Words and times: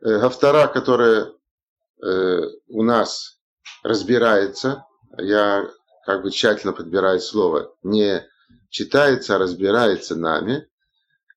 Гавтара, 0.00 0.66
которая 0.68 1.32
у 2.68 2.82
нас 2.82 3.38
разбирается, 3.82 4.84
я 5.18 5.68
как 6.06 6.22
бы 6.22 6.30
тщательно 6.30 6.72
подбираю 6.72 7.20
слово, 7.20 7.74
не 7.82 8.26
читается, 8.70 9.36
а 9.36 9.38
разбирается 9.38 10.16
нами, 10.16 10.66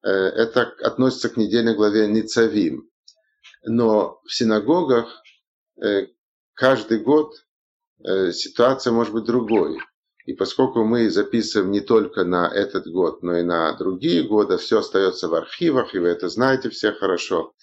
это 0.02 0.74
относится 0.82 1.30
к 1.30 1.38
недельной 1.38 1.76
главе 1.76 2.08
Ницавим. 2.08 2.90
Но 3.66 4.20
в 4.26 4.34
синагогах 4.34 5.22
каждый 6.54 7.00
год 7.00 7.34
ситуация 8.32 8.92
может 8.94 9.14
быть 9.14 9.26
другой. 9.26 9.80
И 10.26 10.34
поскольку 10.34 10.84
мы 10.86 11.10
записываем 11.10 11.72
не 11.72 11.82
только 11.82 12.24
на 12.24 12.48
этот 12.48 12.88
год, 12.88 13.24
но 13.24 13.38
и 13.38 13.44
на 13.44 13.74
другие 13.74 14.24
годы, 14.24 14.58
все 14.58 14.80
остается 14.80 15.28
в 15.28 15.36
архивах, 15.36 15.94
и 15.94 16.00
вы 16.00 16.08
это 16.08 16.30
знаете 16.30 16.70
все 16.70 16.94
хорошо, 16.94 17.54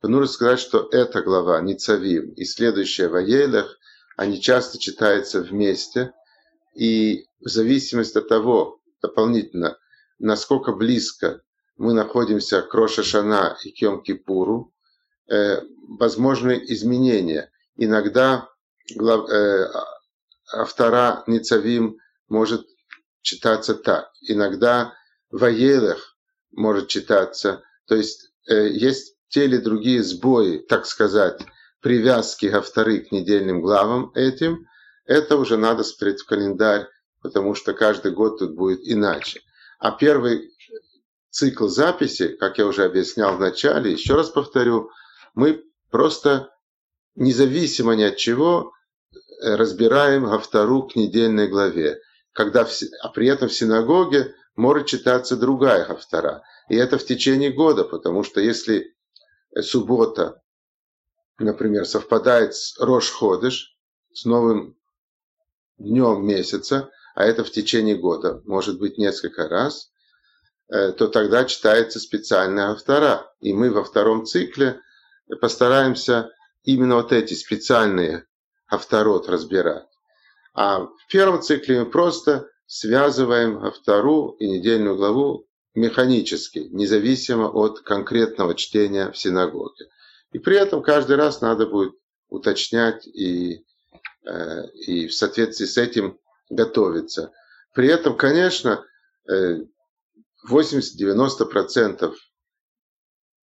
то 0.00 0.08
нужно 0.08 0.26
сказать, 0.26 0.60
что 0.60 0.88
эта 0.90 1.22
глава, 1.22 1.60
Ницавим, 1.60 2.30
и 2.30 2.44
следующая 2.44 3.08
в 3.08 3.16
Аелях, 3.16 3.78
они 4.16 4.40
часто 4.40 4.78
читаются 4.78 5.40
вместе, 5.40 6.12
и 6.74 7.26
в 7.40 7.48
зависимости 7.48 8.18
от 8.18 8.28
того, 8.28 8.80
дополнительно, 9.02 9.78
насколько 10.18 10.72
близко 10.72 11.42
мы 11.76 11.92
находимся 11.94 12.62
к 12.62 12.72
Роша 12.74 13.02
Шана 13.02 13.56
и 13.64 13.72
к 13.72 13.82
Йом-Кипуру, 13.82 14.72
э, 15.28 15.62
возможны 15.98 16.62
изменения. 16.68 17.50
Иногда 17.76 18.48
глав, 18.94 19.28
э, 19.30 19.70
автора 20.52 21.24
Ницавим 21.26 21.98
может 22.28 22.66
читаться 23.22 23.74
так. 23.74 24.10
Иногда 24.22 24.94
Ваелах 25.30 26.16
может 26.52 26.88
читаться. 26.88 27.62
То 27.86 27.96
есть 27.96 28.30
э, 28.46 28.68
есть 28.68 29.16
те 29.30 29.46
или 29.46 29.56
другие 29.56 30.02
сбои, 30.02 30.58
так 30.58 30.86
сказать, 30.86 31.40
привязки 31.80 32.46
авторы 32.46 33.00
к 33.00 33.10
недельным 33.10 33.62
главам 33.62 34.12
этим. 34.14 34.66
Это 35.06 35.36
уже 35.36 35.56
надо 35.56 35.82
смотреть 35.82 36.20
в 36.20 36.26
календарь, 36.26 36.86
потому 37.22 37.54
что 37.54 37.72
каждый 37.72 38.12
год 38.12 38.38
тут 38.38 38.54
будет 38.54 38.80
иначе. 38.82 39.40
А 39.78 39.92
первый 39.92 40.50
цикл 41.30 41.68
записи, 41.68 42.28
как 42.28 42.58
я 42.58 42.66
уже 42.66 42.84
объяснял 42.84 43.36
в 43.36 43.40
начале, 43.40 43.92
еще 43.92 44.14
раз 44.14 44.28
повторю, 44.28 44.90
мы 45.34 45.64
просто 45.90 46.50
независимо 47.14 47.94
ни 47.94 48.02
от 48.02 48.16
чего 48.18 48.72
э, 49.42 49.54
разбираем 49.54 50.26
автору 50.26 50.82
к 50.82 50.96
недельной 50.96 51.48
главе 51.48 52.00
когда 52.32 52.64
в, 52.64 52.70
а 53.02 53.08
при 53.08 53.28
этом 53.28 53.48
в 53.48 53.52
синагоге 53.52 54.34
может 54.56 54.86
читаться 54.86 55.36
другая 55.36 55.84
хафтара. 55.84 56.42
И 56.68 56.76
это 56.76 56.98
в 56.98 57.04
течение 57.04 57.50
года, 57.50 57.84
потому 57.84 58.22
что 58.22 58.40
если 58.40 58.94
суббота, 59.54 60.42
например, 61.38 61.84
совпадает 61.86 62.54
с 62.54 62.78
Рош-Ходыш, 62.78 63.76
с 64.12 64.24
новым 64.24 64.76
днем 65.78 66.24
месяца, 66.26 66.90
а 67.14 67.24
это 67.24 67.44
в 67.44 67.50
течение 67.50 67.96
года, 67.96 68.42
может 68.44 68.78
быть 68.78 68.98
несколько 68.98 69.48
раз, 69.48 69.90
э, 70.68 70.92
то 70.92 71.08
тогда 71.08 71.44
читается 71.44 71.98
специальная 71.98 72.70
автора. 72.70 73.32
И 73.40 73.52
мы 73.52 73.70
во 73.70 73.84
втором 73.84 74.24
цикле 74.24 74.80
постараемся 75.40 76.30
именно 76.62 76.96
вот 76.96 77.12
эти 77.12 77.34
специальные 77.34 78.26
авторот 78.68 79.28
разбирать. 79.28 79.86
А 80.54 80.80
в 80.80 81.06
первом 81.10 81.42
цикле 81.42 81.80
мы 81.80 81.90
просто 81.90 82.48
связываем 82.66 83.70
вторую 83.72 84.36
и 84.38 84.48
недельную 84.48 84.96
главу 84.96 85.48
механически, 85.74 86.68
независимо 86.70 87.48
от 87.48 87.80
конкретного 87.80 88.54
чтения 88.54 89.10
в 89.10 89.16
синагоге. 89.16 89.88
И 90.32 90.38
при 90.38 90.56
этом 90.56 90.82
каждый 90.82 91.16
раз 91.16 91.40
надо 91.40 91.66
будет 91.66 91.94
уточнять 92.28 93.06
и, 93.06 93.64
э, 94.24 94.68
и 94.86 95.06
в 95.08 95.14
соответствии 95.14 95.66
с 95.66 95.76
этим 95.76 96.18
готовиться. 96.48 97.32
При 97.74 97.88
этом, 97.88 98.16
конечно, 98.16 98.84
80-90% 100.48 102.14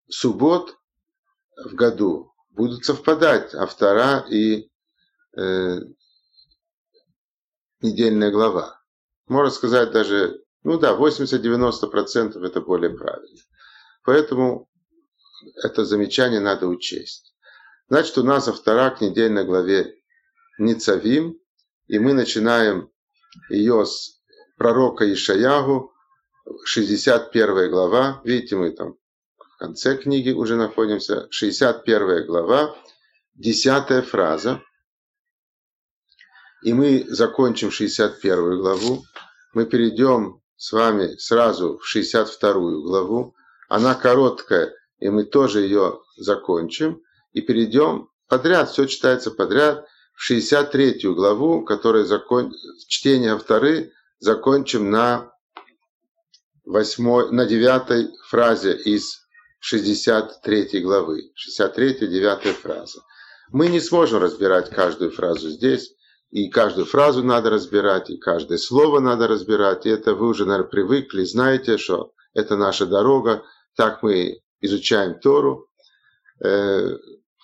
суббот 0.10 0.78
в 1.56 1.76
году 1.76 2.34
будут 2.50 2.86
совпадать 2.86 3.54
автора 3.54 4.26
и 4.30 4.70
э, 5.38 5.80
недельная 7.82 8.32
глава. 8.32 8.82
Можно 9.28 9.52
сказать 9.52 9.92
даже, 9.92 10.42
ну 10.64 10.78
да, 10.78 10.96
80-90% 10.96 12.44
это 12.46 12.62
более 12.62 12.92
правильно. 12.92 13.40
Поэтому 14.04 14.70
это 15.64 15.86
замечание 15.86 16.40
надо 16.40 16.68
учесть. 16.68 17.36
Значит, 17.90 18.18
у 18.18 18.24
нас 18.24 18.48
автора 18.48 18.90
к 18.90 19.02
недельной 19.02 19.46
главе 19.46 19.96
Ницавим, 20.58 21.40
и 21.88 22.00
мы 22.00 22.14
начинаем 22.14 22.90
ее 23.50 23.86
с 23.86 24.22
пророка 24.58 25.12
Ишаягу, 25.12 25.94
61 26.66 27.70
глава. 27.70 28.22
Видите, 28.24 28.56
мы 28.56 28.72
там 28.72 28.96
в 29.38 29.58
конце 29.58 29.98
книги 29.98 30.32
уже 30.32 30.56
находимся. 30.56 31.28
61 31.30 32.26
глава, 32.26 32.76
10 33.36 34.06
фраза 34.06 34.62
и 36.64 36.74
мы 36.74 37.06
закончим 37.08 37.72
61 37.72 38.60
главу, 38.60 39.04
мы 39.54 39.66
перейдем 39.66 40.42
с 40.58 40.72
вами 40.72 41.16
сразу 41.18 41.78
в 41.78 41.86
62 41.86 42.54
главу. 42.82 43.36
Она 43.70 43.96
короткая, 43.96 44.74
и 45.00 45.10
мы 45.10 45.24
тоже 45.24 45.62
ее 45.62 46.00
закончим. 46.18 47.02
И 47.34 47.42
перейдем 47.42 48.10
подряд, 48.28 48.72
все 48.72 48.86
читается 48.86 49.32
подряд, 49.32 49.86
в 50.14 50.24
63 50.24 51.00
главу, 51.14 51.64
которая 51.64 52.04
закон... 52.04 52.54
чтение 52.88 53.34
авторы 53.34 53.94
закончим 54.20 54.90
на, 54.90 55.32
8, 56.66 57.30
на 57.32 57.46
9 57.46 58.18
фразе 58.28 58.76
из 58.76 59.28
63 59.60 60.82
главы. 60.82 61.32
63-9 61.60 62.54
фраза. 62.54 63.02
Мы 63.52 63.68
не 63.68 63.80
сможем 63.80 64.22
разбирать 64.24 64.72
каждую 64.72 65.12
фразу 65.12 65.50
здесь, 65.50 65.94
и 66.30 66.50
каждую 66.50 66.86
фразу 66.86 67.24
надо 67.24 67.50
разбирать, 67.50 68.10
и 68.10 68.18
каждое 68.18 68.58
слово 68.58 69.00
надо 69.00 69.28
разбирать. 69.28 69.86
И 69.86 69.90
это 69.90 70.14
вы 70.14 70.28
уже, 70.28 70.46
наверное, 70.46 70.70
привыкли, 70.70 71.24
знаете, 71.24 71.78
что 71.78 72.12
это 72.34 72.58
наша 72.58 72.86
дорога. 72.86 73.44
Так 73.76 74.04
мы 74.04 74.42
изучаем 74.60 75.20
Тору, 75.20 75.70
э, 76.44 76.98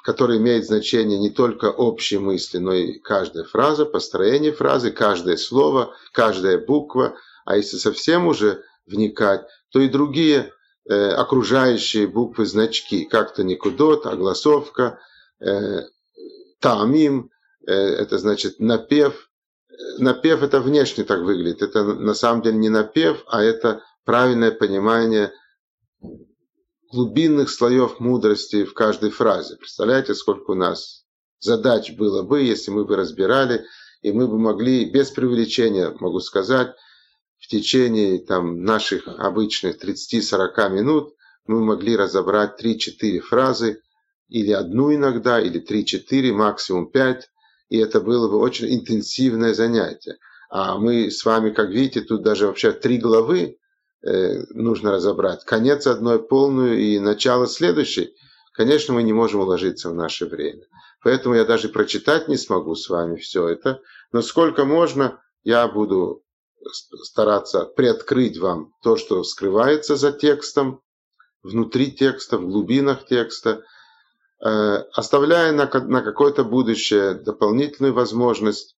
который 0.03 0.37
имеет 0.37 0.65
значение 0.65 1.17
не 1.17 1.29
только 1.29 1.71
общие 1.71 2.19
мысли, 2.19 2.57
но 2.57 2.73
и 2.73 2.99
каждая 2.99 3.45
фраза, 3.45 3.85
построение 3.85 4.51
фразы, 4.51 4.91
каждое 4.91 5.37
слово, 5.37 5.95
каждая 6.11 6.57
буква. 6.57 7.15
А 7.45 7.55
если 7.55 7.77
совсем 7.77 8.27
уже 8.27 8.63
вникать, 8.85 9.45
то 9.71 9.79
и 9.79 9.87
другие 9.87 10.51
э, 10.89 11.09
окружающие 11.11 12.05
буквы, 12.05 12.45
значки, 12.45 13.05
как-то 13.05 13.45
никудот, 13.45 14.05
огласовка, 14.05 14.99
э, 15.39 15.83
таамим, 16.59 17.29
это 17.65 18.17
значит 18.17 18.59
напев. 18.59 19.29
Напев 19.97 20.43
это 20.43 20.59
внешне 20.61 21.03
так 21.03 21.21
выглядит. 21.21 21.61
Это 21.61 21.83
на 21.83 22.13
самом 22.13 22.41
деле 22.41 22.57
не 22.57 22.69
напев, 22.69 23.23
а 23.27 23.41
это 23.41 23.83
правильное 24.05 24.51
понимание 24.51 25.31
глубинных 26.91 27.49
слоев 27.49 27.99
мудрости 27.99 28.65
в 28.65 28.73
каждой 28.73 29.09
фразе. 29.09 29.55
Представляете, 29.55 30.13
сколько 30.13 30.51
у 30.51 30.55
нас 30.55 31.05
задач 31.39 31.91
было 31.91 32.21
бы, 32.21 32.41
если 32.41 32.71
мы 32.71 32.85
бы 32.85 32.95
разбирали, 32.95 33.65
и 34.01 34.11
мы 34.11 34.27
бы 34.27 34.37
могли, 34.37 34.89
без 34.91 35.09
преувеличения, 35.09 35.95
могу 35.99 36.19
сказать, 36.19 36.75
в 37.39 37.47
течение 37.47 38.19
там, 38.19 38.63
наших 38.63 39.07
обычных 39.07 39.83
30-40 39.83 40.69
минут 40.69 41.13
мы 41.45 41.61
могли 41.61 41.97
разобрать 41.97 42.63
3-4 42.63 43.19
фразы, 43.19 43.81
или 44.29 44.51
одну 44.51 44.93
иногда, 44.93 45.41
или 45.41 45.61
3-4, 45.61 46.31
максимум 46.31 46.89
5, 46.89 47.29
и 47.73 47.77
это 47.79 48.01
было 48.01 48.29
бы 48.29 48.37
очень 48.37 48.71
интенсивное 48.71 49.55
занятие. 49.55 50.19
А 50.51 50.77
мы 50.77 51.09
с 51.09 51.25
вами, 51.25 51.49
как 51.49 51.69
видите, 51.69 52.01
тут 52.01 52.21
даже 52.21 52.45
вообще 52.45 52.71
три 52.71 52.99
главы 52.99 53.57
э, 54.05 54.43
нужно 54.51 54.91
разобрать. 54.91 55.43
Конец 55.43 55.87
одной 55.87 56.21
полную 56.21 56.77
и 56.77 56.99
начало 56.99 57.47
следующей. 57.47 58.13
Конечно, 58.53 58.93
мы 58.93 59.01
не 59.01 59.11
можем 59.11 59.41
уложиться 59.41 59.89
в 59.89 59.95
наше 59.95 60.27
время. 60.27 60.67
Поэтому 61.01 61.33
я 61.33 61.45
даже 61.45 61.67
прочитать 61.67 62.27
не 62.27 62.37
смогу 62.37 62.75
с 62.75 62.87
вами 62.89 63.15
все 63.15 63.47
это. 63.47 63.81
Но 64.11 64.21
сколько 64.21 64.65
можно, 64.65 65.19
я 65.41 65.67
буду 65.67 66.21
стараться 67.01 67.65
приоткрыть 67.65 68.37
вам 68.37 68.71
то, 68.83 68.97
что 68.97 69.23
скрывается 69.23 69.95
за 69.95 70.11
текстом, 70.11 70.83
внутри 71.41 71.91
текста, 71.91 72.37
в 72.37 72.45
глубинах 72.45 73.07
текста, 73.07 73.63
оставляя 74.45 75.51
на, 75.53 75.65
на 75.65 76.01
какое-то 76.01 76.43
будущее 76.43 77.13
дополнительную 77.13 77.93
возможность, 77.93 78.75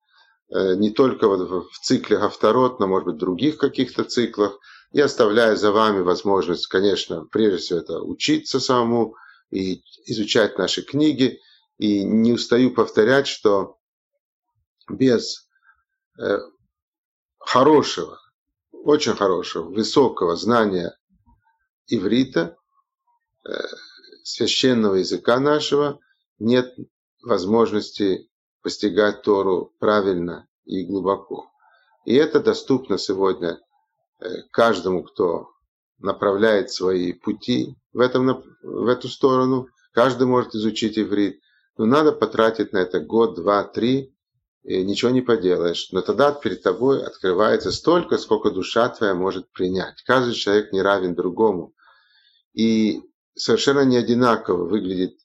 э, 0.53 0.75
не 0.75 0.91
только 0.91 1.27
в 1.27 1.79
цикле 1.81 2.17
Гавторот, 2.17 2.79
но, 2.79 2.87
может 2.87 3.07
быть, 3.07 3.17
других 3.17 3.57
каких-то 3.57 4.03
циклах, 4.03 4.59
и 4.91 5.01
оставляя 5.01 5.55
за 5.55 5.71
вами 5.71 6.01
возможность, 6.01 6.67
конечно, 6.67 7.25
прежде 7.25 7.57
всего 7.57 7.79
это 7.79 7.99
учиться 7.99 8.59
самому, 8.59 9.15
и 9.51 9.83
изучать 10.05 10.57
наши 10.57 10.81
книги. 10.83 11.39
И 11.77 12.03
не 12.03 12.31
устаю 12.31 12.71
повторять, 12.71 13.27
что 13.27 13.77
без 14.89 15.49
э, 16.17 16.37
хорошего, 17.37 18.19
очень 18.71 19.15
хорошего, 19.15 19.63
высокого 19.63 20.35
знания 20.37 20.95
иврита, 21.87 22.55
э, 23.45 23.51
священного 24.25 24.95
языка 24.95 25.39
нашего, 25.39 25.99
нет 26.39 26.75
возможности 27.21 28.27
постигать 28.63 29.21
Тору 29.21 29.71
правильно 29.79 30.47
и 30.65 30.83
глубоко. 30.83 31.51
И 32.05 32.15
это 32.15 32.39
доступно 32.39 32.97
сегодня 32.97 33.59
э, 34.19 34.25
каждому, 34.51 35.03
кто 35.03 35.51
направляет 35.99 36.71
свои 36.71 37.13
пути 37.13 37.75
в, 37.93 37.99
этом, 37.99 38.43
в 38.63 38.87
эту 38.87 39.09
сторону. 39.09 39.67
Каждый 39.91 40.25
может 40.25 40.55
изучить 40.55 40.97
иврит. 40.97 41.39
Но 41.77 41.85
надо 41.85 42.11
потратить 42.11 42.73
на 42.73 42.77
это 42.77 42.99
год, 42.99 43.35
два, 43.35 43.63
три, 43.63 44.15
и 44.63 44.83
ничего 44.83 45.11
не 45.11 45.21
поделаешь. 45.21 45.89
Но 45.91 46.01
тогда 46.01 46.31
перед 46.31 46.63
тобой 46.63 47.05
открывается 47.05 47.71
столько, 47.71 48.17
сколько 48.17 48.49
душа 48.49 48.89
твоя 48.89 49.13
может 49.13 49.51
принять. 49.51 50.01
Каждый 50.03 50.33
человек 50.33 50.71
не 50.73 50.81
равен 50.81 51.13
другому. 51.13 51.73
И 52.53 53.03
совершенно 53.35 53.85
не 53.85 53.97
одинаково 53.97 54.65
выглядит 54.65 55.17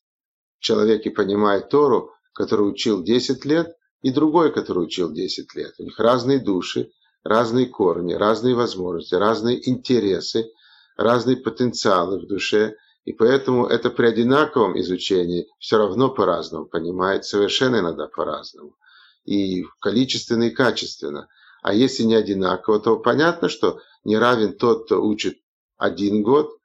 человек 0.58 1.06
и 1.06 1.10
понимает 1.10 1.68
Тору, 1.68 2.12
который 2.32 2.68
учил 2.68 3.02
10 3.02 3.44
лет, 3.44 3.76
и 4.02 4.10
другой, 4.10 4.52
который 4.52 4.84
учил 4.84 5.12
10 5.12 5.54
лет. 5.54 5.74
У 5.78 5.84
них 5.84 5.98
разные 5.98 6.38
души, 6.38 6.90
разные 7.22 7.66
корни, 7.66 8.14
разные 8.14 8.54
возможности, 8.54 9.14
разные 9.14 9.68
интересы, 9.68 10.50
разные 10.96 11.36
потенциалы 11.36 12.18
в 12.18 12.26
душе. 12.26 12.76
И 13.04 13.12
поэтому 13.12 13.66
это 13.66 13.90
при 13.90 14.06
одинаковом 14.06 14.78
изучении 14.80 15.48
все 15.58 15.78
равно 15.78 16.10
по-разному 16.10 16.66
понимает, 16.66 17.24
совершенно 17.24 17.80
иногда 17.80 18.06
по-разному. 18.06 18.76
И 19.24 19.64
количественно, 19.80 20.44
и 20.44 20.50
качественно. 20.50 21.28
А 21.62 21.74
если 21.74 22.04
не 22.04 22.14
одинаково, 22.14 22.80
то 22.80 22.98
понятно, 22.98 23.48
что 23.48 23.80
не 24.04 24.16
равен 24.16 24.56
тот, 24.56 24.86
кто 24.86 25.02
учит 25.02 25.38
один 25.76 26.22
год, 26.22 26.59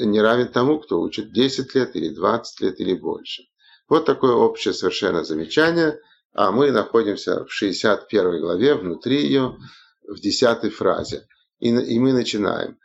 не 0.00 0.20
равен 0.20 0.48
тому, 0.48 0.78
кто 0.78 1.00
учит 1.00 1.32
10 1.32 1.74
лет 1.74 1.96
или 1.96 2.08
20 2.08 2.60
лет 2.60 2.80
или 2.80 2.94
больше. 2.94 3.44
Вот 3.88 4.06
такое 4.06 4.32
общее 4.32 4.74
совершенно 4.74 5.24
замечание– 5.24 6.00
а 6.34 6.50
мы 6.50 6.72
находимся 6.72 7.44
в 7.44 7.52
61 7.52 8.40
главе, 8.40 8.74
внутри 8.74 9.22
ее, 9.22 9.56
в 10.02 10.18
10 10.18 10.74
фразе. 10.74 11.28
И, 11.60 11.68
и 11.68 11.98
мы 12.00 12.12
начинаем. 12.12 12.78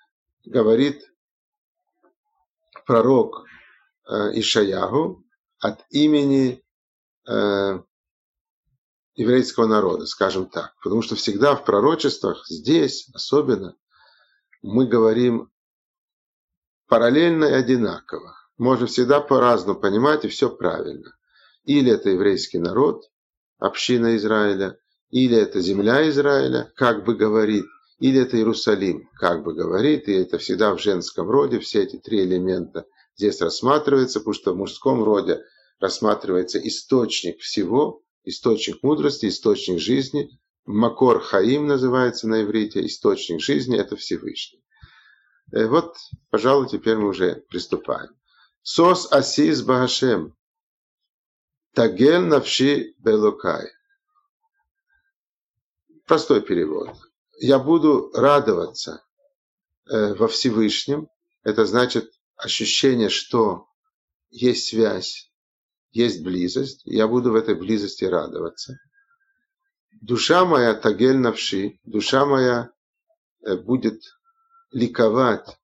Говорит 0.45 1.11
пророк 2.85 3.43
э, 4.07 4.39
Ишаягу 4.39 5.25
от 5.59 5.83
имени 5.89 6.63
э, 7.27 7.81
еврейского 9.15 9.65
народа, 9.65 10.05
скажем 10.05 10.45
так. 10.45 10.75
Потому 10.83 11.01
что 11.01 11.15
всегда 11.15 11.55
в 11.55 11.65
пророчествах, 11.65 12.45
здесь 12.47 13.09
особенно, 13.15 13.75
мы 14.61 14.85
говорим 14.85 15.51
параллельно 16.89 17.45
и 17.45 17.53
одинаково. 17.53 18.35
Можно 18.57 18.87
всегда 18.87 19.21
по-разному 19.21 19.79
понимать, 19.79 20.25
и 20.25 20.27
все 20.27 20.49
правильно. 20.49 21.15
Или 21.63 21.91
это 21.91 22.09
еврейский 22.09 22.57
народ, 22.57 23.03
община 23.59 24.17
Израиля, 24.17 24.77
или 25.11 25.37
это 25.37 25.61
земля 25.61 26.09
Израиля, 26.09 26.71
как 26.75 27.05
бы 27.05 27.15
говорит, 27.15 27.65
или 27.99 28.19
это 28.19 28.37
Иерусалим, 28.37 29.09
как 29.15 29.43
бы 29.43 29.53
говорит, 29.53 30.07
и 30.07 30.13
это 30.13 30.37
всегда 30.37 30.73
в 30.75 30.81
женском 30.81 31.29
роде, 31.29 31.59
все 31.59 31.83
эти 31.83 31.97
три 31.97 32.23
элемента 32.23 32.85
здесь 33.15 33.41
рассматриваются, 33.41 34.19
потому 34.19 34.33
что 34.33 34.53
в 34.53 34.57
мужском 34.57 35.03
роде 35.03 35.41
рассматривается 35.79 36.59
источник 36.59 37.39
всего, 37.39 38.01
источник 38.23 38.81
мудрости, 38.83 39.27
источник 39.27 39.79
жизни, 39.79 40.29
Макор 40.65 41.19
Хаим 41.19 41.67
называется 41.67 42.27
на 42.27 42.43
иврите, 42.43 42.85
источник 42.85 43.41
жизни– 43.41 43.77
это 43.79 43.95
Всевышний. 43.95 44.63
Э, 45.51 45.65
вот, 45.67 45.97
пожалуй, 46.29 46.67
теперь 46.67 46.97
мы 46.97 47.09
уже 47.09 47.43
приступаем. 47.49 48.09
Сос 48.61 49.11
Асис 49.11 49.61
Бахашем. 49.61 50.35
Тагел 51.73 52.21
навши 52.21 52.93
белокай. 52.99 53.71
Простой 56.05 56.41
перевод. 56.41 56.95
Я 57.39 57.59
буду 57.59 58.11
радоваться 58.13 59.03
э, 59.89 60.13
во 60.15 60.27
Всевышнем. 60.27 61.07
Это 61.43 61.65
значит 61.65 62.11
ощущение, 62.35 63.09
что 63.09 63.67
есть 64.29 64.67
связь, 64.67 65.31
есть 65.91 66.23
близость. 66.23 66.81
Я 66.85 67.07
буду 67.07 67.31
в 67.31 67.35
этой 67.35 67.55
близости 67.55 68.03
радоваться. 68.03 68.77
Душа 70.01 70.45
моя 70.45 70.73
тагель 70.73 71.17
навши, 71.17 71.79
душа 71.83 72.25
моя 72.25 72.71
э, 73.45 73.55
будет 73.55 74.01
ликовать, 74.71 75.59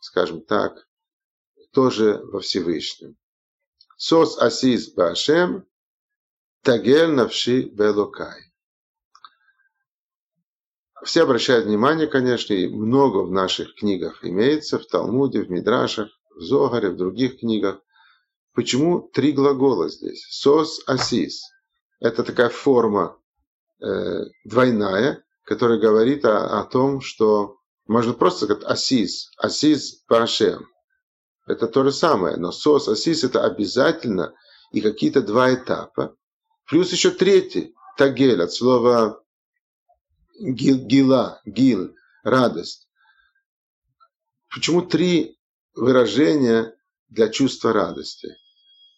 скажем 0.00 0.42
так, 0.42 0.86
тоже 1.72 2.20
во 2.24 2.40
Всевышнем. 2.40 3.16
Сос 3.96 4.38
асис 4.38 4.92
башем, 4.94 5.66
тагель 6.62 7.10
навши 7.10 7.62
белокай. 7.62 8.50
Все 11.04 11.22
обращают 11.22 11.66
внимание, 11.66 12.06
конечно, 12.06 12.52
и 12.52 12.68
много 12.68 13.18
в 13.18 13.30
наших 13.30 13.74
книгах 13.74 14.24
имеется, 14.24 14.78
в 14.78 14.86
Талмуде, 14.86 15.42
в 15.42 15.50
Мидрашах, 15.50 16.10
в 16.34 16.40
Зогаре, 16.40 16.90
в 16.90 16.96
других 16.96 17.40
книгах. 17.40 17.80
Почему 18.52 19.00
три 19.00 19.32
глагола 19.32 19.88
здесь? 19.88 20.26
Сос, 20.30 20.82
асис. 20.86 21.42
Это 22.00 22.22
такая 22.22 22.50
форма 22.50 23.18
э, 23.80 24.24
двойная, 24.44 25.24
которая 25.44 25.78
говорит 25.78 26.24
о, 26.24 26.60
о 26.60 26.64
том, 26.64 27.00
что 27.00 27.59
можно 27.90 28.12
просто 28.12 28.44
сказать 28.44 28.62
асис, 28.62 29.32
асис 29.36 30.04
башем 30.08 30.68
это 31.48 31.66
то 31.66 31.82
же 31.82 31.90
самое. 31.90 32.36
Но 32.36 32.52
сос, 32.52 32.86
асис 32.86 33.24
это 33.24 33.44
обязательно 33.44 34.32
и 34.70 34.80
какие-то 34.80 35.22
два 35.22 35.52
этапа. 35.52 36.16
Плюс 36.66 36.92
еще 36.92 37.10
третий, 37.10 37.74
тагель, 37.96 38.40
от 38.40 38.52
слова 38.52 39.20
гил, 40.38 40.78
гила, 40.78 41.40
гил, 41.44 41.92
радость. 42.22 42.88
Почему 44.54 44.82
три 44.82 45.36
выражения 45.74 46.72
для 47.08 47.28
чувства 47.28 47.72
радости? 47.72 48.36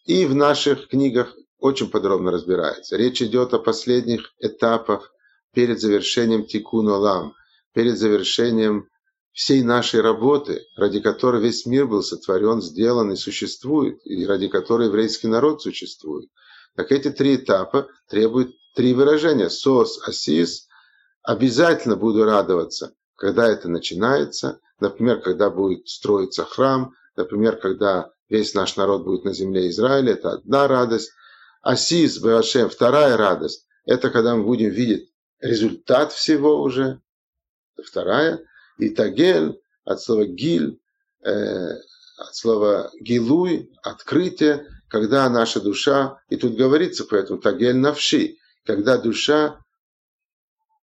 И 0.05 0.27
в 0.27 0.35
наших 0.35 0.89
книгах 0.89 1.35
очень 1.57 1.89
подробно 1.89 2.31
разбирается. 2.31 2.99
Речь 2.99 3.23
идет 3.23 3.55
о 3.55 3.59
последних 3.59 4.35
этапах 4.39 5.15
перед 5.55 5.81
завершением 5.81 6.45
тикун 6.45 6.89
олам, 6.89 7.35
перед 7.73 7.97
завершением 7.97 8.92
всей 9.33 9.63
нашей 9.63 10.01
работы, 10.01 10.67
ради 10.77 11.01
которой 11.01 11.43
весь 11.43 11.67
мир 11.67 11.87
был 11.87 12.03
сотворен, 12.03 12.61
сделан 12.61 13.13
и 13.13 13.17
существует, 13.17 13.99
и 14.05 14.27
ради 14.27 14.49
которой 14.49 14.89
еврейский 14.89 15.29
народ 15.29 15.63
существует. 15.63 16.29
Так 16.77 16.93
эти 16.93 17.11
три 17.11 17.37
этапа 17.37 17.89
требуют 18.09 18.55
три 18.75 18.95
выражения. 18.95 19.51
Сос, 19.51 20.01
асис. 20.07 20.69
Обязательно 21.23 21.97
буду 21.97 22.25
радоваться, 22.25 22.95
когда 23.17 23.49
это 23.49 23.69
начинается. 23.69 24.61
Например, 24.81 25.21
когда 25.21 25.51
будет 25.51 25.89
строиться 25.89 26.45
храм. 26.45 26.95
Например, 27.17 27.57
когда 27.57 28.11
весь 28.29 28.55
наш 28.55 28.77
народ 28.77 29.05
будет 29.05 29.25
на 29.25 29.33
земле 29.33 29.69
Израиля. 29.69 30.13
Это 30.15 30.33
одна 30.33 30.67
радость. 30.67 31.13
Асис, 31.61 32.19
Беашем, 32.19 32.69
вторая 32.69 33.17
радость. 33.17 33.67
Это 33.85 34.11
когда 34.11 34.35
мы 34.35 34.45
будем 34.45 34.71
видеть 34.71 35.11
результат 35.41 36.13
всего 36.13 36.61
уже. 36.61 37.01
Вторая. 37.83 38.41
И 38.79 38.91
тагель 38.91 39.61
от 39.85 40.01
слова 40.01 40.25
гиль, 40.25 40.79
э, 41.25 41.75
от 42.19 42.35
слова 42.35 42.91
гилуй, 43.01 43.71
открытие, 43.83 44.67
когда 44.89 45.29
наша 45.31 45.61
душа, 45.61 46.19
и 46.29 46.37
тут 46.37 46.57
говорится 46.57 47.05
поэтому 47.05 47.41
тагель 47.41 47.77
навши, 47.77 48.37
когда 48.65 48.99
душа 48.99 49.59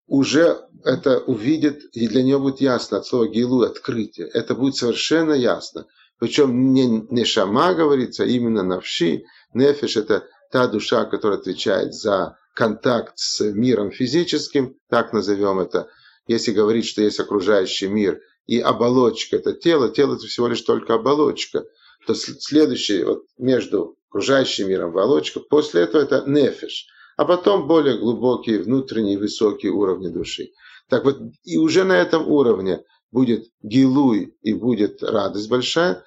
уже 0.08 0.66
это 0.84 1.20
увидит, 1.20 1.84
и 1.94 2.08
для 2.08 2.24
нее 2.24 2.40
будет 2.40 2.62
ясно 2.62 2.98
от 2.98 3.06
слова 3.06 3.28
гилу 3.28 3.62
открытие. 3.62 4.28
Это 4.28 4.56
будет 4.56 4.76
совершенно 4.76 5.34
ясно. 5.34 5.86
Причем 6.18 6.74
не, 6.74 6.88
не 6.88 7.26
шама 7.26 7.74
говорится, 7.74 8.24
а 8.24 8.26
именно 8.26 8.64
навши. 8.64 9.24
Нефиш 9.54 9.98
это 9.98 10.26
та 10.52 10.68
душа, 10.68 11.06
которая 11.06 11.40
отвечает 11.40 11.94
за 11.94 12.38
контакт 12.54 13.14
с 13.16 13.42
миром 13.42 13.92
физическим, 13.92 14.76
так 14.90 15.14
назовем 15.14 15.60
это, 15.60 15.88
если 16.30 16.52
говорить, 16.52 16.86
что 16.86 17.02
есть 17.02 17.20
окружающий 17.20 17.88
мир 17.88 18.22
и 18.46 18.60
оболочка– 18.60 19.36
это 19.38 19.54
тело, 19.54 19.90
тело– 19.90 20.16
это 20.16 20.28
всего 20.28 20.48
лишь 20.48 20.62
только 20.62 20.94
оболочка, 20.94 21.66
то 22.06 22.14
следующий 22.14 23.04
вот 23.04 23.24
между 23.40 23.98
окружающим 24.10 24.70
миром 24.70 24.92
оболочка, 24.92 25.40
после 25.40 25.82
этого 25.82 26.04
это 26.04 26.24
нефиш, 26.28 26.86
а 27.18 27.26
потом 27.26 27.68
более 27.68 27.98
глубокие 27.98 28.62
внутренние 28.62 29.18
высокие 29.18 29.72
уровни 29.72 30.10
души. 30.10 30.52
Так 30.88 31.04
вот, 31.04 31.20
и 31.44 31.58
уже 31.58 31.84
на 31.84 31.98
этом 31.98 32.28
уровне 32.28 32.84
будет 33.12 33.48
гилуй 33.64 34.38
и 34.44 34.54
будет 34.54 35.02
радость 35.02 35.50
большая, 35.50 36.06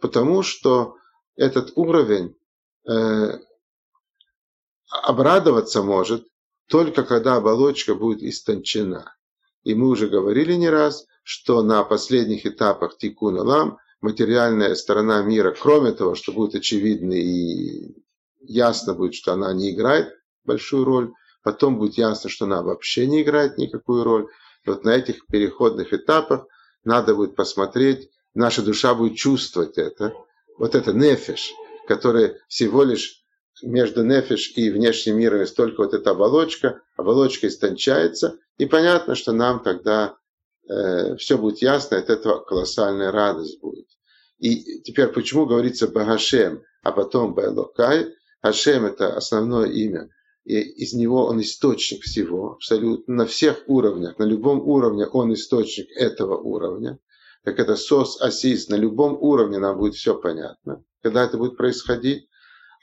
потому 0.00 0.42
что 0.42 0.96
этот 1.36 1.72
уровень 1.76 2.34
э, 2.88 3.38
обрадоваться 4.90 5.82
может 5.82 6.26
только 6.68 7.04
когда 7.04 7.36
оболочка 7.36 7.94
будет 7.94 8.22
истончена. 8.22 9.14
И 9.64 9.74
мы 9.74 9.88
уже 9.88 10.08
говорили 10.08 10.54
не 10.54 10.68
раз, 10.70 11.06
что 11.22 11.62
на 11.62 11.82
последних 11.84 12.46
этапах 12.46 12.96
тикуна 12.96 13.42
лам 13.42 13.78
материальная 14.00 14.74
сторона 14.74 15.22
мира, 15.22 15.54
кроме 15.60 15.92
того, 15.92 16.14
что 16.14 16.32
будет 16.32 16.54
очевидно 16.54 17.14
и 17.14 17.96
ясно 18.40 18.94
будет, 18.94 19.14
что 19.14 19.32
она 19.32 19.52
не 19.52 19.70
играет 19.70 20.14
большую 20.44 20.84
роль, 20.84 21.12
потом 21.42 21.78
будет 21.78 21.98
ясно, 21.98 22.30
что 22.30 22.44
она 22.46 22.62
вообще 22.62 23.06
не 23.06 23.22
играет 23.22 23.58
никакую 23.58 24.04
роль. 24.04 24.28
И 24.64 24.70
вот 24.70 24.84
на 24.84 24.90
этих 24.90 25.26
переходных 25.26 25.92
этапах 25.92 26.46
надо 26.84 27.14
будет 27.14 27.36
посмотреть, 27.36 28.10
наша 28.34 28.62
душа 28.62 28.94
будет 28.94 29.16
чувствовать 29.16 29.76
это, 29.78 30.14
вот 30.56 30.74
это 30.74 30.92
нефиш, 30.92 31.52
который 31.86 32.36
всего 32.48 32.84
лишь 32.84 33.22
между 33.62 34.04
нефиш 34.04 34.52
и 34.56 34.70
внешним 34.70 35.18
миром 35.18 35.40
есть 35.40 35.56
только 35.56 35.82
вот 35.82 35.94
эта 35.94 36.10
оболочка, 36.10 36.82
оболочка 36.96 37.48
истончается, 37.48 38.38
и 38.56 38.66
понятно, 38.66 39.14
что 39.14 39.32
нам 39.32 39.62
тогда 39.62 40.16
э, 40.68 41.16
все 41.16 41.38
будет 41.38 41.62
ясно, 41.62 41.98
от 41.98 42.10
этого 42.10 42.40
колоссальная 42.40 43.10
радость 43.10 43.60
будет. 43.60 43.86
И 44.38 44.80
теперь 44.82 45.08
почему 45.08 45.46
говорится 45.46 45.88
Багашем, 45.88 46.62
а 46.82 46.92
потом 46.92 47.34
Байлокай? 47.34 48.14
Хашем 48.40 48.86
это 48.86 49.16
основное 49.16 49.68
имя, 49.68 50.08
и 50.44 50.60
из 50.60 50.92
него 50.92 51.26
он 51.26 51.40
источник 51.40 52.04
всего, 52.04 52.52
абсолютно 52.52 53.14
на 53.14 53.26
всех 53.26 53.64
уровнях, 53.66 54.18
на 54.18 54.24
любом 54.24 54.60
уровне 54.60 55.06
он 55.06 55.34
источник 55.34 55.90
этого 55.96 56.36
уровня. 56.36 56.98
Как 57.44 57.58
это 57.58 57.76
сос, 57.76 58.20
асис, 58.20 58.68
на 58.68 58.76
любом 58.76 59.16
уровне 59.20 59.58
нам 59.58 59.78
будет 59.78 59.94
все 59.94 60.14
понятно, 60.14 60.84
когда 61.02 61.24
это 61.24 61.36
будет 61.36 61.56
происходить. 61.56 62.28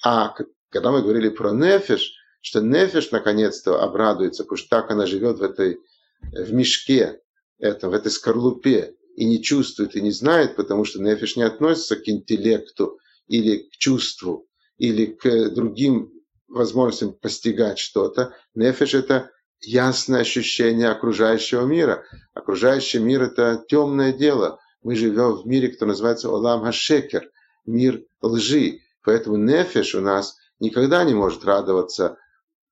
А 0.04 0.36
когда 0.76 0.92
мы 0.92 1.02
говорили 1.02 1.30
про 1.30 1.54
нефиш, 1.54 2.16
что 2.42 2.60
нефиш 2.60 3.12
наконец-то 3.12 3.82
обрадуется, 3.82 4.44
потому 4.44 4.58
что 4.58 4.68
так 4.68 4.92
она 4.92 5.06
живет 5.06 5.40
в 5.40 5.42
этой 5.42 5.80
в 6.22 6.52
мешке, 6.52 7.22
это, 7.60 7.90
в 7.90 7.94
этой 7.94 8.12
скорлупе, 8.12 8.94
и 9.16 9.24
не 9.24 9.42
чувствует, 9.42 9.96
и 9.96 10.02
не 10.02 10.12
знает, 10.12 10.58
потому 10.58 10.84
что 10.84 11.02
нефиш 11.02 11.38
не 11.38 11.44
относится 11.44 11.96
к 11.96 12.10
интеллекту 12.10 13.00
или 13.28 13.70
к 13.70 13.78
чувству, 13.78 14.50
или 14.78 15.06
к 15.06 15.52
другим 15.52 16.12
возможностям 16.50 17.14
постигать 17.14 17.80
что-то. 17.80 18.36
Нефиш– 18.54 18.94
это 18.96 19.32
ясное 19.62 20.20
ощущение 20.20 20.90
окружающего 20.90 21.66
мира. 21.66 22.04
Окружающий 22.34 23.00
мир– 23.00 23.22
это 23.24 23.64
темное 23.70 24.12
дело. 24.12 24.60
Мы 24.84 24.98
живем 24.98 25.38
в 25.38 25.48
мире, 25.48 25.70
кто 25.70 25.86
называется 25.86 26.30
Олам 26.30 26.64
Хашекер, 26.64 27.32
мир 27.66 28.04
лжи. 28.22 28.82
Поэтому 29.06 29.38
нефиш 29.38 29.96
у 29.96 30.02
нас 30.02 30.36
никогда 30.60 31.04
не 31.04 31.14
может 31.14 31.46
радоваться 31.46 32.18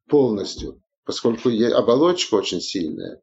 полностью, 0.08 0.82
поскольку 1.06 1.50
оболочка 1.50 2.36
очень 2.36 2.62
сильная. 2.62 3.22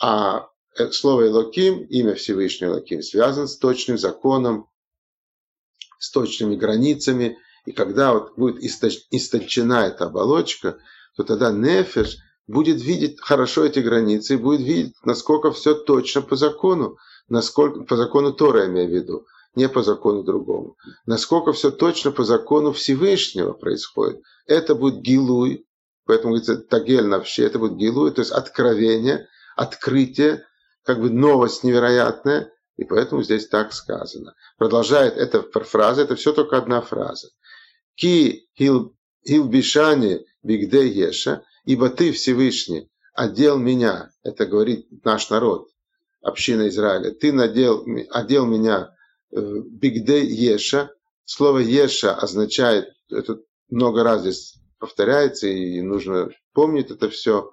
А 0.00 0.48
э, 0.78 0.90
слово 0.90 1.28
Элоким, 1.28 1.84
имя 1.84 2.14
Всевышнего 2.14 2.72
Элоким, 2.72 3.02
связано 3.02 3.46
с 3.46 3.56
точным 3.58 3.98
законом, 3.98 4.68
с 5.98 6.10
точными 6.10 6.56
границами. 6.56 7.38
И 7.64 7.72
когда 7.72 8.12
вот 8.12 8.36
будет 8.36 8.62
источена 8.62 9.86
эта 9.86 10.06
оболочка, 10.06 10.78
то 11.16 11.24
тогда 11.24 11.50
Нефеш 11.50 12.18
будет 12.46 12.80
видеть 12.80 13.20
хорошо 13.20 13.64
эти 13.64 13.80
границы 13.80 14.38
будет 14.38 14.60
видеть, 14.60 14.94
насколько 15.04 15.50
все 15.50 15.74
точно 15.74 16.22
по 16.22 16.36
закону, 16.36 16.96
насколько 17.28 17.82
по 17.82 17.96
закону 17.96 18.32
Тора 18.32 18.62
я 18.62 18.66
имею 18.66 18.88
в 18.88 18.92
виду, 18.92 19.26
не 19.56 19.68
по 19.68 19.82
закону 19.82 20.22
другому. 20.22 20.76
Насколько 21.06 21.52
все 21.52 21.70
точно 21.70 22.12
по 22.12 22.24
закону 22.24 22.72
Всевышнего 22.72 23.52
происходит. 23.52 24.22
Это 24.46 24.74
будет 24.74 25.00
гилуй, 25.00 25.66
поэтому 26.04 26.34
говорится 26.34 26.58
тагель 26.58 27.08
вообще, 27.08 27.44
это 27.44 27.58
будет 27.58 27.76
гилуй, 27.76 28.12
то 28.12 28.20
есть 28.20 28.30
откровение, 28.30 29.28
открытие, 29.56 30.44
как 30.84 31.00
бы 31.00 31.10
новость 31.10 31.64
невероятная, 31.64 32.52
и 32.76 32.84
поэтому 32.84 33.22
здесь 33.22 33.48
так 33.48 33.72
сказано. 33.72 34.34
Продолжает 34.58 35.16
эта 35.16 35.42
фраза, 35.42 36.02
это 36.02 36.14
все 36.14 36.32
только 36.32 36.58
одна 36.58 36.82
фраза. 36.82 37.28
Ки 37.96 38.46
хилбишани 38.58 40.26
бигде 40.42 40.86
еша, 40.86 41.42
ибо 41.64 41.88
ты, 41.88 42.12
Всевышний, 42.12 42.90
одел 43.14 43.56
меня, 43.56 44.10
это 44.22 44.44
говорит 44.44 44.86
наш 45.02 45.30
народ, 45.30 45.68
община 46.20 46.68
Израиля, 46.68 47.12
ты 47.12 47.32
надел, 47.32 47.86
одел 48.10 48.44
меня 48.44 48.94
Бигде 49.40 50.24
Еша. 50.24 50.90
Слово 51.24 51.58
Еша 51.58 52.14
означает, 52.14 52.88
это 53.10 53.40
много 53.68 54.02
раз 54.02 54.20
здесь 54.22 54.54
повторяется, 54.78 55.48
и 55.48 55.80
нужно 55.80 56.30
помнить 56.52 56.90
это 56.90 57.10
все. 57.10 57.50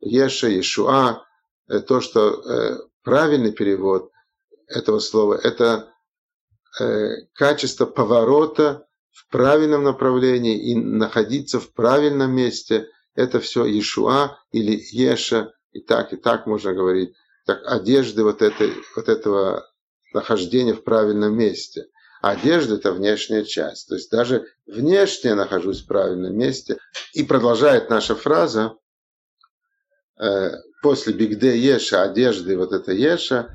Еша, 0.00 0.48
Ешуа, 0.48 1.24
э, 1.68 1.80
то, 1.80 2.00
что 2.00 2.30
э, 2.30 2.78
правильный 3.02 3.52
перевод 3.52 4.10
этого 4.68 4.98
слова, 4.98 5.34
это 5.34 5.90
качество 7.34 7.86
поворота 7.86 8.84
в 9.12 9.28
правильном 9.30 9.84
направлении 9.84 10.70
и 10.70 10.74
находиться 10.74 11.60
в 11.60 11.72
правильном 11.72 12.32
месте. 12.32 12.88
Это 13.14 13.38
все 13.38 13.64
Ешуа 13.64 14.38
или 14.50 14.82
Еша, 14.90 15.52
и 15.70 15.80
так, 15.80 16.12
и 16.12 16.16
так 16.16 16.46
можно 16.46 16.74
говорить. 16.74 17.14
Так 17.46 17.60
одежды 17.64 18.24
вот, 18.24 18.42
этой, 18.42 18.72
вот 18.96 19.08
этого 19.08 19.68
нахождение 20.14 20.74
в 20.74 20.84
правильном 20.84 21.36
месте. 21.36 21.86
одежда– 22.22 22.74
это 22.76 22.92
внешняя 22.92 23.44
часть. 23.44 23.88
То 23.88 23.96
есть 23.96 24.10
даже 24.10 24.46
внешне 24.66 25.34
нахожусь 25.34 25.82
в 25.82 25.86
правильном 25.86 26.36
месте. 26.36 26.78
И 27.12 27.22
продолжает 27.22 27.90
наша 27.90 28.14
фраза, 28.14 28.76
э, 30.18 30.50
после 30.82 31.12
бигде 31.12 31.58
еша, 31.58 32.02
одежды, 32.02 32.56
вот 32.56 32.72
это 32.72 32.92
еша, 32.92 33.50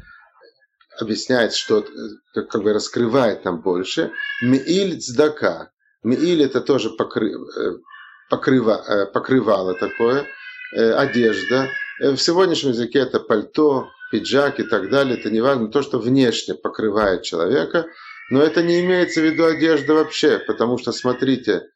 объясняет, 0.99 1.53
что 1.53 1.85
как, 2.33 2.49
как 2.49 2.61
бы 2.61 2.73
раскрывает 2.73 3.45
нам 3.45 3.61
больше. 3.61 4.11
Мииль 4.41 4.99
цдака. 4.99 5.71
Мииль 6.03 6.43
это 6.43 6.61
тоже 6.61 6.91
покры, 6.91 7.31
э, 7.31 7.77
покрыва, 8.29 8.83
э, 8.87 9.05
покрывало 9.07 9.73
такое, 9.73 10.27
одежда. 10.71 11.67
В 11.99 12.17
сегодняшнем 12.17 12.73
языке 12.73 12.99
это 12.99 13.19
пальто, 13.19 13.89
пиджак 14.09 14.59
и 14.59 14.63
так 14.63 14.89
далее, 14.89 15.17
это 15.17 15.29
не 15.29 15.41
важно, 15.41 15.69
то, 15.69 15.81
что 15.81 15.99
внешне 15.99 16.55
покрывает 16.55 17.23
человека, 17.23 17.87
но 18.29 18.41
это 18.41 18.61
не 18.61 18.81
имеется 18.81 19.21
в 19.21 19.23
виду 19.23 19.45
одежда 19.45 19.93
вообще, 19.93 20.39
потому 20.39 20.77
что, 20.77 20.91
смотрите, 20.91 21.69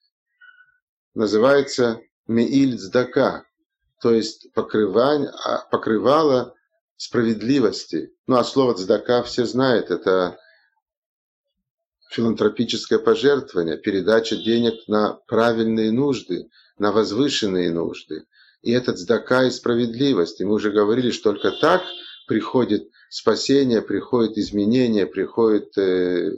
называется 1.13 2.01
меиль 2.27 2.77
цдака, 2.77 3.45
то 4.01 4.11
есть 4.11 4.51
покрывание, 4.53 5.31
а, 5.43 5.59
покрывало 5.69 6.55
справедливости. 6.97 8.13
Ну 8.27 8.37
а 8.37 8.43
слово 8.43 8.75
цдака 8.75 9.23
все 9.23 9.45
знают, 9.45 9.91
это 9.91 10.37
филантропическое 12.09 12.99
пожертвование, 12.99 13.77
передача 13.77 14.35
денег 14.35 14.87
на 14.87 15.13
правильные 15.27 15.91
нужды, 15.91 16.49
на 16.77 16.91
возвышенные 16.91 17.71
нужды. 17.71 18.25
И 18.61 18.71
это 18.71 18.93
цдака 18.93 19.43
и 19.43 19.51
справедливость. 19.51 20.39
И 20.39 20.45
мы 20.45 20.53
уже 20.53 20.71
говорили, 20.71 21.11
что 21.11 21.33
только 21.33 21.51
так– 21.51 21.83
приходит 22.33 22.89
спасение, 23.11 23.83
приходит 23.83 24.39
изменение, 24.39 25.05
приходит 25.05 25.77
э, 25.77 26.31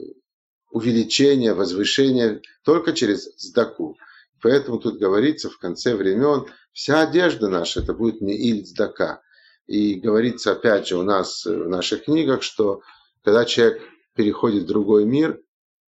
увеличение, 0.70 1.54
возвышение 1.54 2.42
только 2.64 2.92
через 2.92 3.24
сдаку. 3.38 3.96
Поэтому 4.42 4.78
тут 4.78 4.98
говорится 4.98 5.48
в 5.48 5.56
конце 5.56 5.96
времен, 5.96 6.44
вся 6.74 7.00
одежда 7.00 7.48
наша, 7.48 7.80
это 7.80 7.94
будет 7.94 8.20
не 8.20 8.36
иль 8.36 8.66
сдака. 8.66 9.22
И 9.66 9.94
говорится 9.94 10.52
опять 10.52 10.86
же 10.86 10.98
у 10.98 11.02
нас 11.02 11.46
в 11.46 11.66
наших 11.66 12.04
книгах, 12.04 12.42
что 12.42 12.82
когда 13.24 13.46
человек 13.46 13.80
переходит 14.14 14.64
в 14.64 14.66
другой 14.66 15.06
мир, 15.06 15.40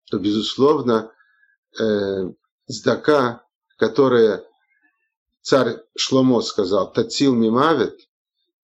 то 0.09 0.17
безусловно 0.17 1.11
э, 1.79 1.83
сдака, 2.65 3.43
которая 3.77 4.43
царь 5.43 5.77
Шломо 5.95 6.41
сказал, 6.41 6.91
тацил 6.91 7.35
мимавит, 7.35 8.08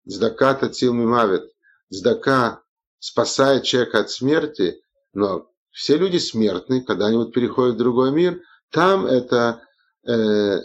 Здака 0.05 0.53
тацил 0.53 0.93
мимавит. 0.93 1.51
Здака 1.89 2.61
спасает 2.99 3.63
человека 3.63 3.99
от 3.99 4.11
смерти, 4.11 4.81
но 5.13 5.49
все 5.71 5.97
люди 5.97 6.17
смертны, 6.17 6.81
когда-нибудь 6.81 7.33
переходят 7.33 7.75
в 7.75 7.79
другой 7.79 8.11
мир. 8.11 8.39
Там 8.71 9.05
это 9.05 9.61
э, 10.07 10.59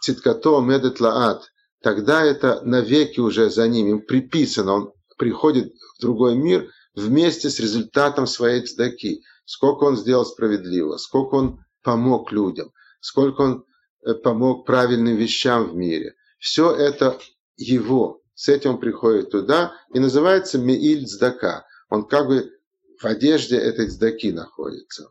циткато 0.00 0.60
медет 0.60 1.00
лаат. 1.00 1.50
Тогда 1.82 2.22
это 2.22 2.60
навеки 2.62 3.20
уже 3.20 3.50
за 3.50 3.68
ним, 3.68 3.88
им 3.88 4.00
приписано. 4.00 4.72
Он 4.72 4.92
приходит 5.18 5.72
в 5.96 6.00
другой 6.00 6.34
мир 6.34 6.70
вместе 6.94 7.50
с 7.50 7.60
результатом 7.60 8.26
своей 8.26 8.62
цдаки. 8.66 9.22
Сколько 9.44 9.84
он 9.84 9.96
сделал 9.96 10.24
справедливо, 10.24 10.96
сколько 10.96 11.34
он 11.34 11.64
помог 11.82 12.32
людям, 12.32 12.72
сколько 13.00 13.42
он 13.42 13.64
э, 14.04 14.14
помог 14.14 14.66
правильным 14.66 15.16
вещам 15.16 15.70
в 15.70 15.74
мире. 15.74 16.14
Все 16.38 16.70
это 16.74 17.18
его. 17.56 18.23
С 18.34 18.48
этим 18.48 18.78
приходит 18.78 19.30
туда 19.30 19.74
и 19.92 20.00
называется 20.00 20.58
Меиль 20.58 21.06
Цдака. 21.06 21.66
Он 21.88 22.06
как 22.06 22.26
бы 22.26 22.50
в 23.00 23.04
одежде 23.04 23.56
этой 23.56 23.88
цдаки 23.88 24.32
находится. 24.32 25.10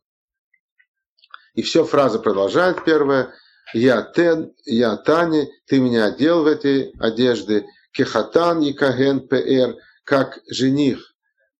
И 1.53 1.61
все 1.61 1.85
фраза 1.85 2.19
продолжает 2.19 2.83
первая. 2.83 3.33
Я 3.73 4.01
тен, 4.01 4.53
я 4.65 4.97
тани, 4.97 5.51
ты 5.67 5.79
меня 5.79 6.05
одел 6.05 6.43
в 6.43 6.47
эти 6.47 6.91
одежды. 6.99 7.65
Кехатан 7.91 8.61
и 8.61 8.73
каген 8.73 9.27
пр, 9.27 9.77
как 10.03 10.39
жених 10.47 11.13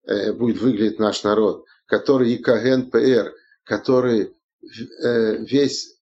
э, 0.04 0.32
будет 0.32 0.60
выглядеть 0.60 0.98
наш 0.98 1.22
народ, 1.22 1.64
который 1.86 2.32
и 2.32 2.38
каген 2.38 2.90
пр, 2.90 3.32
который 3.62 4.36
э, 5.02 5.36
весь 5.44 5.96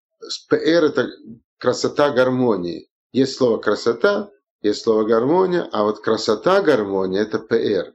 пр 0.47 0.85
это 0.85 1.09
красота 1.57 2.11
гармонии. 2.11 2.89
Есть 3.11 3.35
слово 3.35 3.57
красота, 3.57 4.31
есть 4.61 4.83
слово 4.83 5.03
гармония, 5.03 5.67
а 5.71 5.83
вот 5.83 6.01
красота 6.01 6.61
гармония 6.61 7.21
это 7.21 7.39
пр. 7.39 7.93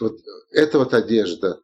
Вот 0.00 0.18
это 0.50 0.78
вот 0.78 0.94
одежда, 0.94 1.60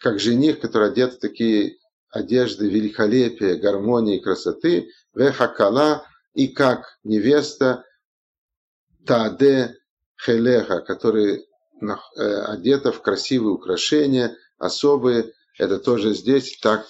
как 0.00 0.18
жених, 0.18 0.60
который 0.60 0.88
одет 0.88 1.14
в 1.14 1.18
такие 1.20 1.78
одежды 2.10 2.68
великолепия, 2.68 3.56
гармонии, 3.56 4.18
красоты, 4.18 4.90
вехакала, 5.14 6.06
и 6.32 6.48
как 6.48 6.98
невеста 7.04 7.84
Таде 9.06 9.76
Хелеха, 10.20 10.80
который 10.80 11.46
э, 11.80 12.22
одета 12.22 12.92
в 12.92 13.02
красивые 13.02 13.54
украшения, 13.54 14.36
особые. 14.58 15.32
Это 15.58 15.78
тоже 15.78 16.14
здесь 16.14 16.58
так 16.58 16.86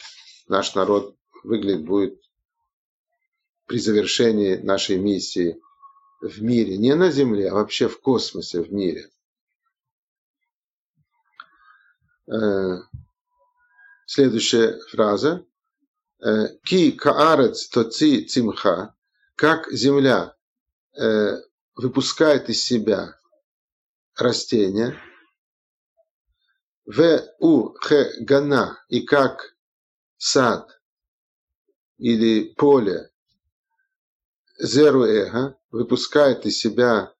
наш 0.48 0.74
народ 0.74 1.16
выглядит 1.42 1.84
будет 1.84 2.20
при 3.66 3.78
завершении 3.78 4.56
нашей 4.56 4.96
миссии 4.98 5.60
в 6.28 6.42
мире, 6.42 6.78
не 6.78 6.94
на 6.94 7.10
Земле, 7.10 7.50
а 7.50 7.54
вообще 7.54 7.88
в 7.88 8.00
космосе, 8.00 8.62
в 8.62 8.72
мире. 8.72 9.10
Э, 12.26 12.78
следующая 14.06 14.80
фраза. 14.90 15.44
Э, 16.20 16.48
Ки 16.64 16.92
каарец 16.92 17.68
тоци 17.68 18.24
цимха, 18.24 18.94
как 19.36 19.70
земля 19.70 20.34
э, 20.98 21.36
выпускает 21.76 22.48
из 22.48 22.64
себя 22.64 23.18
растения, 24.16 24.96
в 26.86 27.20
у 27.38 27.74
х 27.74 28.12
гана 28.20 28.78
и 28.88 29.02
как 29.02 29.56
сад 30.16 30.80
или 31.98 32.54
поле 32.54 33.10
зеруэга 34.58 35.58
выпускает 35.74 36.46
из 36.46 36.58
себя 36.58 37.12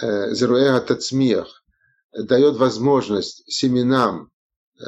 э, 0.00 0.32
зеруэга 0.32 0.80
тацмиях, 0.82 1.64
дает 2.12 2.56
возможность 2.58 3.42
семенам 3.50 4.30
э, 4.78 4.84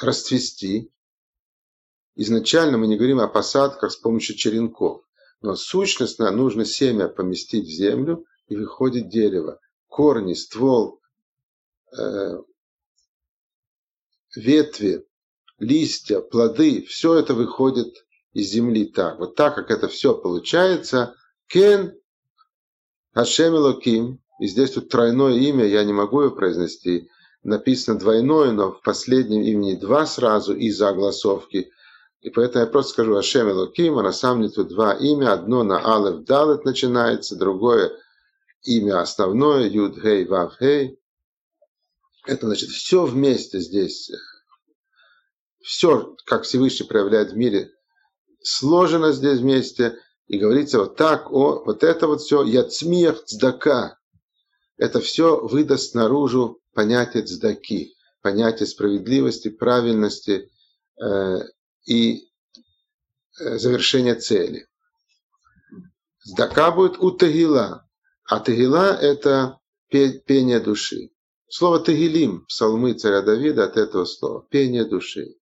расцвести. 0.00 0.92
Изначально 2.16 2.78
мы 2.78 2.88
не 2.88 2.96
говорим 2.96 3.20
о 3.20 3.28
посадках 3.28 3.92
с 3.92 3.96
помощью 3.96 4.36
черенков, 4.36 5.04
но 5.40 5.54
сущностно 5.54 6.32
нужно 6.32 6.64
семя 6.64 7.06
поместить 7.06 7.68
в 7.68 7.70
землю 7.70 8.24
и 8.48 8.56
выходит 8.56 9.08
дерево. 9.08 9.60
Корни, 9.86 10.34
ствол, 10.34 11.00
э, 11.96 12.42
ветви, 14.34 15.06
листья, 15.60 16.20
плоды, 16.20 16.84
все 16.86 17.14
это 17.14 17.34
выходит 17.34 18.04
из 18.32 18.50
земли 18.50 18.84
так. 18.84 19.20
Вот 19.20 19.36
так 19.36 19.54
как 19.54 19.70
это 19.70 19.86
все 19.86 20.12
получается, 20.12 21.14
Кен 21.48 21.94
Хашем 23.14 23.54
Элоким, 23.54 24.20
и 24.40 24.46
здесь 24.46 24.72
тут 24.72 24.88
тройное 24.88 25.34
имя, 25.34 25.64
я 25.64 25.84
не 25.84 25.92
могу 25.92 26.22
его 26.22 26.34
произнести, 26.34 27.08
написано 27.44 27.98
двойное, 27.98 28.50
но 28.50 28.72
в 28.72 28.82
последнем 28.82 29.42
имени 29.42 29.74
два 29.74 30.06
сразу 30.06 30.54
из-за 30.54 30.88
огласовки. 30.88 31.70
И 32.20 32.30
поэтому 32.30 32.64
я 32.64 32.70
просто 32.70 32.92
скажу 32.92 33.16
Ашем 33.16 33.48
Элоким, 33.50 33.98
а 33.98 34.02
на 34.02 34.12
самом 34.12 34.42
деле 34.42 34.54
тут 34.54 34.68
два 34.68 34.94
имя, 34.94 35.32
одно 35.32 35.62
на 35.62 35.78
Алеф 35.78 36.24
Далет 36.24 36.64
начинается, 36.64 37.36
другое 37.36 37.92
имя 38.62 39.00
основное, 39.00 39.68
Юд 39.68 40.00
Хей 40.00 40.24
Вав 40.24 40.56
Хей. 40.58 40.98
Это 42.26 42.46
значит 42.46 42.70
все 42.70 43.04
вместе 43.04 43.60
здесь, 43.60 44.10
все, 45.60 46.16
как 46.24 46.44
Всевышний 46.44 46.86
проявляет 46.86 47.32
в 47.32 47.36
мире, 47.36 47.70
сложено 48.42 49.12
здесь 49.12 49.40
вместе, 49.40 49.98
и 50.26 50.38
говорится 50.38 50.78
вот 50.78 50.96
так, 50.96 51.30
о, 51.30 51.62
вот 51.64 51.84
это 51.84 52.06
вот 52.06 52.22
все, 52.22 52.42
яцмиях 52.42 53.24
цдака, 53.24 53.98
это 54.76 55.00
все 55.00 55.46
выдаст 55.46 55.94
наружу 55.94 56.60
понятие 56.72 57.24
цдаки, 57.24 57.94
понятие 58.22 58.66
справедливости, 58.66 59.48
правильности 59.50 60.50
э, 61.00 61.38
и 61.86 62.24
э, 63.38 63.58
завершения 63.58 64.14
цели. 64.14 64.66
Цдака 66.24 66.70
будет 66.72 66.98
у 66.98 67.10
тагила, 67.10 67.86
а 68.24 68.40
тагила 68.40 68.96
это 68.96 69.58
пение 69.90 70.58
души. 70.58 71.10
Слово 71.48 71.78
тагилим, 71.78 72.46
псалмы 72.46 72.94
царя 72.94 73.22
Давида 73.22 73.64
от 73.64 73.76
этого 73.76 74.06
слова, 74.06 74.44
пение 74.50 74.84
души. 74.84 75.36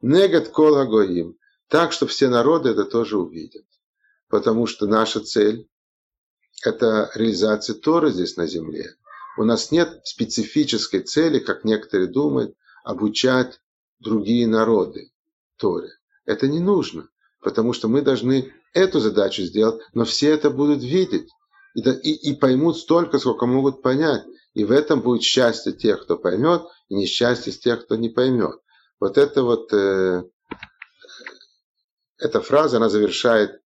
Негат 0.00 0.48
кола 0.48 0.84
гоим, 0.84 1.36
так, 1.68 1.92
что 1.92 2.06
все 2.06 2.28
народы 2.28 2.70
это 2.70 2.84
тоже 2.84 3.18
увидят. 3.18 3.67
Потому 4.28 4.66
что 4.66 4.86
наша 4.86 5.20
цель– 5.20 5.68
это 6.64 7.10
реализация 7.14 7.74
Торы 7.74 8.10
здесь 8.10 8.36
на 8.36 8.46
земле. 8.46 8.94
У 9.36 9.44
нас 9.44 9.70
нет 9.70 10.00
специфической 10.04 11.00
цели, 11.00 11.38
как 11.38 11.64
некоторые 11.64 12.08
думают, 12.08 12.54
обучать 12.84 13.60
другие 14.00 14.46
народы 14.46 15.10
Торе. 15.56 15.90
Это 16.24 16.48
не 16.48 16.60
нужно, 16.60 17.08
потому 17.40 17.72
что 17.72 17.88
мы 17.88 18.02
должны 18.02 18.52
эту 18.74 19.00
задачу 19.00 19.42
сделать, 19.42 19.80
но 19.94 20.04
все 20.04 20.30
это 20.30 20.50
будут 20.50 20.82
видеть 20.82 21.30
и, 21.74 21.80
и, 21.80 22.30
и 22.30 22.34
поймут 22.34 22.78
столько, 22.78 23.18
сколько 23.18 23.46
могут 23.46 23.82
понять. 23.82 24.24
И 24.54 24.64
в 24.64 24.72
этом 24.72 25.00
будет 25.00 25.22
счастье 25.22 25.72
тех, 25.72 26.02
кто 26.02 26.18
поймет, 26.18 26.62
и 26.88 26.94
несчастье 26.94 27.52
тех, 27.52 27.84
кто 27.84 27.96
не 27.96 28.08
поймет. 28.08 28.60
Вот 28.98 29.16
это 29.16 29.42
вот, 29.42 29.72
э, 29.72 30.24
эта 32.18 32.40
фраза, 32.40 32.78
она 32.78 32.88
завершает 32.88 33.60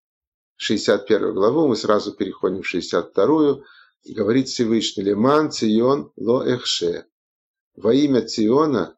61 0.63 1.35
главу, 1.35 1.67
мы 1.67 1.75
сразу 1.75 2.13
переходим 2.13 2.63
в 2.63 2.69
62 2.69 3.65
и 4.05 4.15
говорит 4.15 4.47
Всевышний, 4.47 5.03
Леман 5.03 5.51
Цион 5.51 6.13
Ло 6.17 6.45
Эхше. 6.45 7.07
Во 7.75 7.93
имя 7.93 8.23
Циона, 8.23 8.97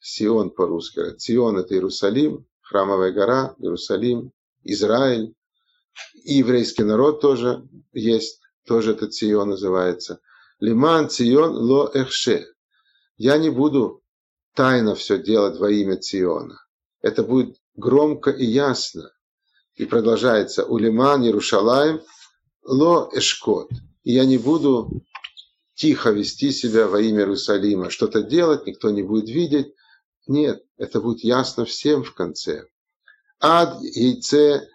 Сион 0.00 0.48
по-русски, 0.48 1.14
Цион 1.18 1.58
это 1.58 1.74
Иерусалим, 1.74 2.46
храмовая 2.62 3.12
гора, 3.12 3.54
Иерусалим, 3.58 4.32
Израиль, 4.64 5.34
и 6.14 6.38
еврейский 6.38 6.84
народ 6.84 7.20
тоже 7.20 7.68
есть, 7.92 8.40
тоже 8.64 8.92
это 8.92 9.06
Цион 9.06 9.50
называется. 9.50 10.18
Лиман 10.60 11.10
Цион 11.10 11.54
Ло 11.54 11.90
Эхше. 11.92 12.46
Я 13.18 13.36
не 13.36 13.50
буду 13.50 14.02
тайно 14.54 14.94
все 14.94 15.18
делать 15.18 15.58
во 15.58 15.70
имя 15.70 15.98
Циона. 15.98 16.58
Это 17.02 17.22
будет 17.22 17.58
громко 17.74 18.30
и 18.30 18.46
ясно. 18.46 19.12
И 19.76 19.84
продолжается 19.84 20.64
Улиман 20.64 21.22
Иерушалаем 21.22 22.02
Ло 22.64 23.08
Эшкот. 23.12 23.70
И 24.04 24.12
я 24.12 24.24
не 24.24 24.38
буду 24.38 25.02
тихо 25.74 26.10
вести 26.10 26.52
себя 26.52 26.86
во 26.86 27.00
имя 27.00 27.20
Иерусалима, 27.20 27.90
что-то 27.90 28.22
делать, 28.22 28.66
никто 28.66 28.90
не 28.90 29.02
будет 29.02 29.28
видеть. 29.28 29.74
Нет, 30.26 30.64
это 30.76 31.00
будет 31.00 31.24
ясно 31.24 31.64
всем 31.64 32.04
в 32.04 32.14
конце. 32.14 32.66
Ад 33.40 33.80
яйце 33.82 34.68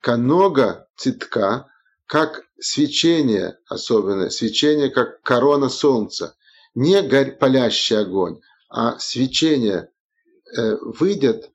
канога 0.00 0.88
цитка, 0.96 1.66
как 2.06 2.44
свечение 2.58 3.58
особенное, 3.66 4.30
свечение 4.30 4.90
как 4.90 5.20
корона 5.22 5.68
солнца, 5.68 6.36
не 6.74 7.02
горь, 7.02 7.32
палящий 7.32 7.98
огонь, 7.98 8.40
а 8.68 8.98
свечение 8.98 9.90
э, 10.56 10.76
выйдет 10.76 11.50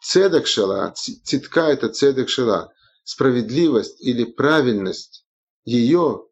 цедек 0.00 0.46
шела, 0.46 0.92
цитка 0.94 1.68
это 1.68 1.88
цедек 1.88 2.28
шела, 2.28 2.72
справедливость 3.04 4.00
или 4.00 4.24
правильность 4.24 5.24
ее, 5.64 6.26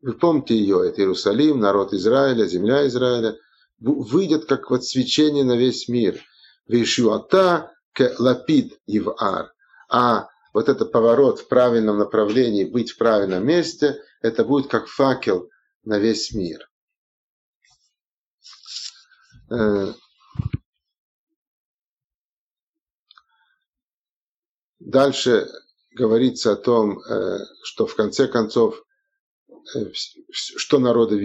вы 0.00 0.12
помните 0.12 0.56
ее, 0.56 0.88
это 0.88 1.00
Иерусалим, 1.00 1.60
народ 1.60 1.92
Израиля, 1.94 2.46
земля 2.46 2.86
Израиля, 2.86 3.36
выйдет 3.78 4.46
как 4.46 4.70
вот 4.70 4.84
свечение 4.84 5.44
на 5.44 5.56
весь 5.56 5.88
мир. 5.88 6.22
Вишуата 6.66 7.72
к 7.92 8.14
лапид 8.18 8.78
ивар. 8.86 9.52
А 9.88 10.28
вот 10.52 10.68
это 10.68 10.84
поворот 10.84 11.40
в 11.40 11.48
правильном 11.48 11.98
направлении, 11.98 12.64
быть 12.64 12.90
в 12.90 12.98
правильном 12.98 13.46
месте, 13.46 14.02
это 14.20 14.44
будет 14.44 14.68
как 14.68 14.88
факел 14.88 15.50
на 15.84 15.98
весь 15.98 16.32
мир. 16.32 16.68
Дальше 24.78 25.48
говорится 25.92 26.52
о 26.52 26.56
том, 26.56 27.00
э, 27.00 27.38
что 27.62 27.86
в 27.86 27.94
конце 27.96 28.28
концов, 28.28 28.82
э, 29.74 29.90
что 30.30 30.78
народы 30.78 31.18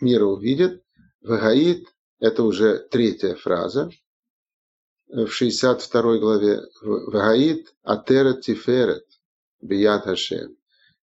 мира 0.00 0.24
увидят. 0.24 0.82
Вагаид– 1.22 1.86
это 2.18 2.42
уже 2.42 2.78
третья 2.90 3.34
фраза. 3.34 3.90
в 5.08 5.28
62 5.28 6.18
главе 6.18 6.62
«Вагаид 6.82 7.72
Атерет 7.82 8.40
Тиферет 8.40 9.06
Бият 9.60 10.04
Хашем». 10.04 10.56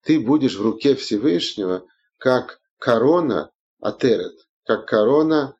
Ты 0.03 0.19
будешь 0.19 0.57
в 0.57 0.61
руке 0.61 0.95
Всевышнего, 0.95 1.85
как 2.17 2.59
корона 2.79 3.51
Атерет, 3.79 4.47
как 4.65 4.87
корона 4.87 5.55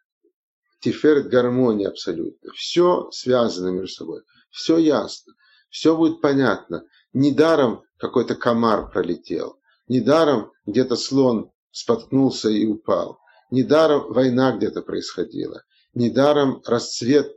Тиферет 0.80 1.30
гармония 1.30 1.90
абсолютно. 1.90 2.52
Все 2.54 3.10
связано 3.12 3.70
между 3.70 3.94
собой. 3.94 4.22
Все 4.50 4.78
ясно. 4.78 5.34
Все 5.70 5.96
будет 5.96 6.22
понятно. 6.22 6.86
Недаром 7.14 7.84
какой-то 7.98 8.36
комар 8.36 8.90
пролетел. 8.92 9.60
Недаром 9.88 10.52
где-то 10.66 10.96
слон 10.96 11.52
споткнулся 11.72 12.50
и 12.50 12.66
упал. 12.66 13.20
Недаром 13.52 14.12
война 14.12 14.56
где-то 14.56 14.82
происходила. 14.82 15.64
Недаром 15.94 16.62
расцвет 16.66 17.36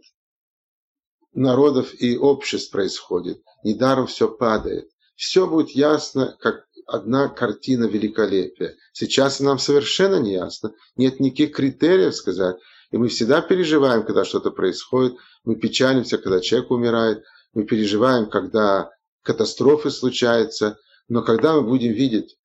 народов 1.33 1.95
и 1.95 2.17
обществ 2.19 2.71
происходит. 2.71 3.43
Недаром 3.65 4.07
все 4.07 4.29
падает. 4.29 4.91
Все 5.17 5.47
будет 5.47 5.71
ясно, 5.71 6.37
как 6.41 6.67
одна 6.87 7.29
картина 7.29 7.85
великолепия. 7.85 8.77
Сейчас 8.93 9.41
нам 9.41 9.59
совершенно 9.59 10.17
не 10.17 10.33
ясно. 10.33 10.75
Нет 10.97 11.21
никаких 11.21 11.55
критериев 11.55 12.15
сказать. 12.15 12.57
И 12.91 12.99
мы 12.99 13.09
всегда 13.09 13.41
переживаем, 13.41 14.05
когда 14.05 14.25
что-то 14.25 14.51
происходит. 14.51 15.17
Мы 15.45 15.57
печалимся, 15.57 16.19
когда 16.19 16.41
человек 16.41 16.71
умирает. 16.71 17.25
Мы 17.53 17.65
переживаем, 17.65 18.29
когда 18.31 18.91
катастрофы 19.23 19.91
случаются. 19.91 20.79
Но 21.09 21.23
когда 21.23 21.55
мы 21.55 21.63
будем 21.63 21.93
видеть 21.93 22.39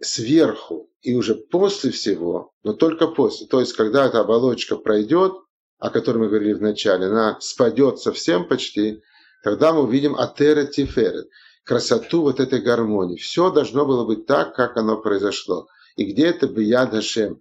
сверху 0.00 0.90
и 1.02 1.14
уже 1.14 1.34
после 1.34 1.90
всего, 1.90 2.52
но 2.62 2.72
только 2.72 3.06
после, 3.06 3.46
то 3.46 3.60
есть 3.60 3.74
когда 3.74 4.06
эта 4.06 4.20
оболочка 4.20 4.76
пройдет, 4.76 5.32
о 5.78 5.90
которой 5.90 6.18
мы 6.18 6.28
говорили 6.28 6.52
в 6.52 6.62
начале, 6.62 7.06
она 7.06 7.38
спадет 7.40 7.98
совсем 7.98 8.46
почти, 8.46 9.02
тогда 9.42 9.72
мы 9.72 9.82
увидим 9.82 10.16
атера 10.16 10.64
тиферет, 10.64 11.28
красоту 11.64 12.22
вот 12.22 12.40
этой 12.40 12.60
гармонии. 12.60 13.16
Все 13.16 13.50
должно 13.50 13.86
было 13.86 14.04
быть 14.04 14.26
так, 14.26 14.54
как 14.54 14.76
оно 14.76 15.00
произошло. 15.00 15.66
И 15.96 16.04
где 16.04 16.26
это 16.26 16.46
бияд 16.46 16.90
Хашем, 16.90 17.40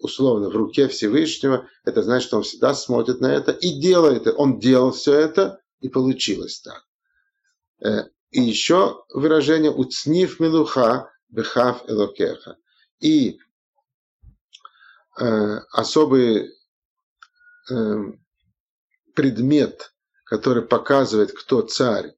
условно, 0.00 0.48
в 0.48 0.56
руке 0.56 0.88
Всевышнего, 0.88 1.68
это 1.84 2.02
значит, 2.02 2.28
что 2.28 2.36
он 2.38 2.42
всегда 2.42 2.74
смотрит 2.74 3.20
на 3.20 3.32
это 3.32 3.52
и 3.52 3.80
делает 3.80 4.26
это. 4.26 4.36
Он 4.36 4.58
делал 4.58 4.92
все 4.92 5.14
это, 5.14 5.60
и 5.80 5.88
получилось 5.88 6.60
так. 6.60 6.84
Э, 7.84 8.08
и 8.30 8.40
еще 8.40 9.04
выражение 9.12 9.70
«уцнив 9.70 10.40
милуха 10.40 11.10
бехав 11.28 11.88
элокеха». 11.88 12.56
И 13.00 13.38
э, 15.18 15.24
особый 15.72 16.52
э, 17.70 17.74
предмет, 19.14 19.92
который 20.24 20.62
показывает, 20.62 21.32
кто 21.32 21.62
царь 21.62 22.14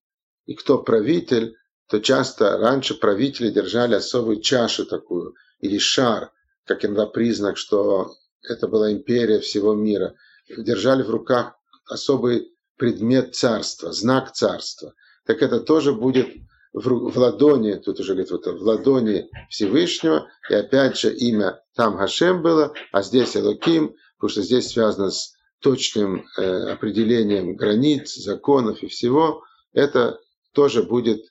и 0.46 0.54
кто 0.54 0.78
правитель, 0.82 1.56
то 1.88 2.00
часто 2.00 2.58
раньше 2.58 2.94
правители 2.94 3.50
держали 3.50 3.94
особую 3.94 4.40
чашу 4.40 4.86
такую, 4.86 5.34
или 5.60 5.78
шар, 5.78 6.32
как 6.68 6.84
иногда 6.84 7.06
признак, 7.06 7.56
что 7.56 8.12
это 8.42 8.68
была 8.68 8.92
империя 8.92 9.40
всего 9.40 9.74
мира. 9.74 10.14
Держали 10.48 11.02
в 11.02 11.10
руках 11.10 11.54
особый 11.86 12.52
предмет 12.76 13.34
царства, 13.34 13.92
знак 13.92 14.32
царства. 14.32 14.94
Так 15.26 15.42
это 15.42 15.60
тоже 15.60 15.92
будет 15.92 16.28
в, 16.72 17.18
ладони, 17.18 17.74
тут 17.74 17.98
уже 17.98 18.12
говорит, 18.12 18.30
вот 18.30 18.46
в 18.46 18.62
ладони 18.62 19.30
Всевышнего, 19.48 20.28
и 20.48 20.54
опять 20.54 20.98
же 20.98 21.14
имя 21.14 21.60
там 21.74 21.96
Хашем 21.96 22.42
было, 22.42 22.74
а 22.92 23.02
здесь 23.02 23.36
Элоким, 23.36 23.94
потому 24.16 24.30
что 24.30 24.42
здесь 24.42 24.68
связано 24.68 25.10
с 25.10 25.32
точным 25.60 26.26
э, 26.36 26.70
определением 26.70 27.56
границ, 27.56 28.14
законов 28.14 28.82
и 28.82 28.86
всего, 28.86 29.42
это 29.72 30.20
тоже 30.52 30.82
будет 30.82 31.24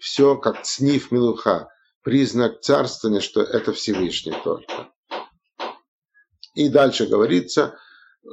все 0.00 0.36
как 0.36 0.62
цнив 0.62 1.10
милуха, 1.10 1.68
признак 2.02 2.60
царствования, 2.60 3.20
что 3.20 3.42
это 3.42 3.72
Всевышний 3.72 4.34
только. 4.44 4.90
И 6.54 6.68
дальше 6.68 7.06
говорится, 7.06 7.78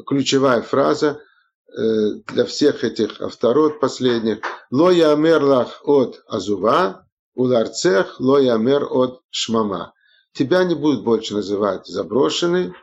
ключевая 0.06 0.62
фраза– 0.62 1.22
Э, 1.78 2.14
для 2.28 2.46
всех 2.46 2.86
этих 2.86 3.20
авторот 3.20 3.82
последних. 3.82 4.40
Ло 4.72 4.92
ямер 4.92 5.44
лах 5.44 5.82
от 5.84 6.24
азува, 6.28 7.06
уларцех 7.34 8.20
ло 8.22 8.38
ямер 8.40 8.86
от 8.90 9.22
шмама. 9.30 9.94
Тебя 10.32 10.64
не 10.64 10.76
будут 10.76 11.04
больше 11.04 11.34
называть 11.34 11.86
заброшенный, 11.86 12.74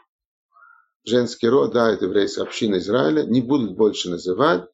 женский 1.04 1.48
род, 1.48 1.72
да, 1.72 1.90
это 1.90 2.04
еврейская 2.04 2.42
община 2.42 2.76
Израиля, 2.76 3.22
не 3.22 3.40
будут 3.40 3.76
больше 3.76 4.10
называть, 4.10 4.64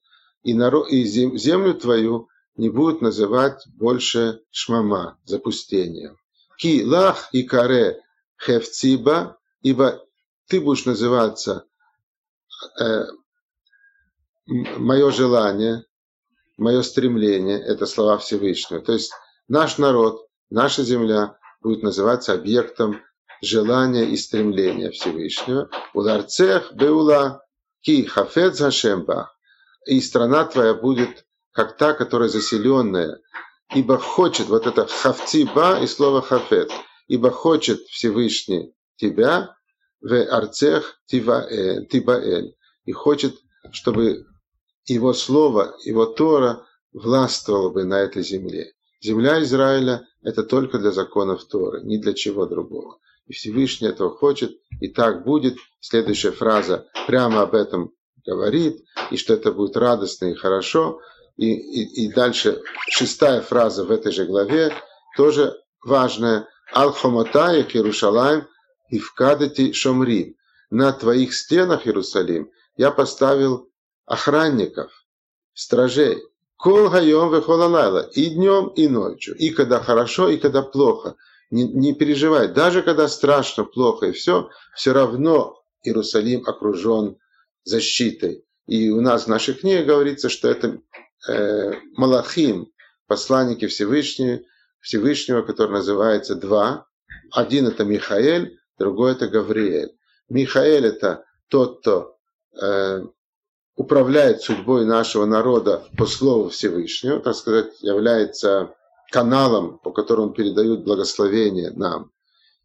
и, 0.43 0.53
народ, 0.53 0.89
и 0.89 1.05
землю 1.05 1.75
твою 1.75 2.29
не 2.59 2.69
будут 2.69 3.01
называть 3.01 3.67
больше 3.69 4.43
шмама, 4.51 5.19
запустением. 5.25 6.19
Ки 6.59 6.85
лах 6.85 7.29
и 7.33 7.45
каре 7.45 8.03
хевциба, 8.37 9.39
ибо 9.63 10.05
ты 10.49 10.61
будешь 10.61 10.85
называться 10.85 11.67
э, 12.81 13.05
мое 14.47 15.11
желание, 15.13 15.85
мое 16.57 16.83
стремление– 16.83 17.61
это 17.67 17.87
слова 17.87 18.19
Всевышнего. 18.19 18.81
То 18.81 18.93
есть 18.93 19.13
наш 19.47 19.79
народ, 19.79 20.27
наша 20.51 20.83
земля 20.83 21.39
будет 21.63 21.85
называться 21.85 22.33
объектом 22.33 23.01
желания 23.41 24.05
и 24.05 24.17
стремления 24.17 24.91
Всевышнего. 24.91 25.71
Ударцех 25.95 26.73
беула 26.75 27.45
ки 27.83 28.03
хафет 28.03 28.57
зашемба. 28.57 29.33
И 29.87 30.01
страна 30.01 30.45
твоя 30.45 30.75
будет 30.75 31.25
как 31.59 31.77
та, 31.77 31.93
которая 31.93 32.29
заселенная, 32.29 33.21
ибо 33.75 33.99
хочет, 33.99 34.47
вот 34.47 34.69
это 34.69 34.87
хавциба 34.87 35.81
и 35.83 35.89
слово 35.89 36.23
хафет, 36.23 36.71
ибо 37.09 37.33
хочет 37.33 37.81
Всевышний 37.89 38.77
тебя, 38.95 39.57
в 40.01 40.15
арцех 40.31 41.01
тибаэль, 41.07 42.55
и 42.85 42.93
хочет, 42.93 43.35
чтобы 43.73 44.25
его 44.87 45.13
слово, 45.13 45.75
его 45.85 46.07
Тора 46.07 46.65
властвовало 46.93 47.71
бы 47.71 47.83
на 47.83 48.03
этой 48.03 48.23
земле. 48.23 48.75
Земля 49.03 49.43
Израиля– 49.43 50.07
это 50.23 50.45
только 50.45 50.79
для 50.79 50.93
законов 50.93 51.45
Торы, 51.47 51.83
ни 51.83 51.97
для 51.97 52.15
чего 52.15 52.47
другого. 52.47 53.01
И 53.27 53.33
Всевышний 53.33 53.89
этого 53.89 54.11
хочет, 54.11 54.53
и 54.81 54.87
так 54.87 55.25
будет. 55.25 55.57
Следующая 55.81 56.31
фраза 56.31 56.87
прямо 57.09 57.43
об 57.43 57.57
этом 57.57 57.91
говорит, 58.25 58.85
и 59.11 59.17
что 59.17 59.35
это 59.35 59.51
будет 59.51 59.77
радостно 59.77 60.27
и 60.27 60.35
хорошо. 60.35 61.01
И, 61.39 61.55
и, 61.55 62.05
и 62.05 62.13
дальше 62.13 62.61
шестая 62.91 63.41
фраза 63.41 63.85
в 63.85 63.93
этой 63.93 64.13
же 64.13 64.27
главе, 64.27 64.73
тоже 65.17 65.57
важная. 65.83 66.49
Ал-Хомотая 66.75 67.63
Иерушалаем 67.63 68.47
и 68.91 68.99
вкадати 68.99 69.73
Шомрим. 69.73 70.35
На 70.71 70.93
твоих 70.93 71.35
стенах, 71.35 71.87
Иерусалим, 71.87 72.51
я 72.77 72.91
поставил 72.91 73.71
охранников, 74.05 74.91
стражей. 75.55 76.23
Кол 76.57 76.91
хайом 76.91 77.33
вехолалайла. 77.33 78.11
И 78.13 78.31
днем, 78.31 78.69
и 78.77 78.89
ночью. 78.89 79.37
И 79.37 79.51
когда 79.51 79.81
хорошо, 79.81 80.29
и 80.29 80.37
когда 80.39 80.63
плохо. 80.63 81.15
Не, 81.51 81.65
не 81.65 81.95
переживай. 81.95 82.49
Даже 82.49 82.83
когда 82.83 83.07
страшно, 83.09 83.65
плохо 83.65 84.07
и 84.07 84.13
все, 84.13 84.51
все 84.75 84.93
равно 84.93 85.63
Иерусалим 85.85 86.43
окружен 86.47 87.17
защитой. 87.63 88.45
И 88.67 88.91
у 88.91 89.01
нас 89.01 89.25
в 89.25 89.29
наших 89.29 89.61
книгах 89.61 89.87
говорится, 89.87 90.29
что 90.29 90.49
это 90.49 90.81
э, 91.27 91.73
Малахим, 91.97 92.71
посланники 93.07 93.67
Всевышнего, 93.67 94.41
Всевышнего, 94.81 95.43
который 95.43 95.73
называется 95.73 96.35
два. 96.35 96.87
Один 97.33 97.67
это 97.67 97.85
Михаэль, 97.85 98.59
другой 98.79 99.13
это 99.13 99.29
Гавриэль. 99.29 99.97
Михаэль 100.29 100.87
это 100.87 101.25
тот, 101.49 101.81
кто 101.81 102.17
э, 102.61 103.05
управляет 103.77 104.43
судьбой 104.43 104.85
нашего 104.85 105.25
народа 105.25 105.85
по 105.97 106.07
слову 106.07 106.51
Всевышнего, 106.51 107.21
так 107.21 107.35
сказать, 107.35 107.81
является 107.81 108.75
каналом, 109.11 109.79
по 109.79 109.91
которому 109.93 110.33
передают 110.33 110.85
благословение 110.85 111.71
нам 111.71 112.13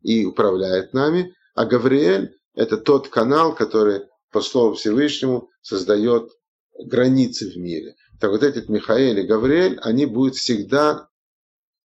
и 0.02 0.26
управляет 0.26 0.94
нами, 0.94 1.36
а 1.56 1.66
Гавриэль– 1.66 2.36
это 2.56 2.78
тот 2.78 3.08
канал, 3.08 3.56
который 3.56 4.02
по 4.32 4.42
слову 4.42 4.74
Всевышнему 4.74 5.50
создает 5.62 6.32
границы 6.78 7.50
в 7.52 7.58
мире. 7.58 7.96
Так 8.24 8.32
вот 8.32 8.42
этот 8.42 8.70
Михаил 8.70 9.18
и 9.18 9.24
Гавриэль, 9.24 9.80
они 9.82 10.06
будут 10.06 10.36
всегда 10.36 11.10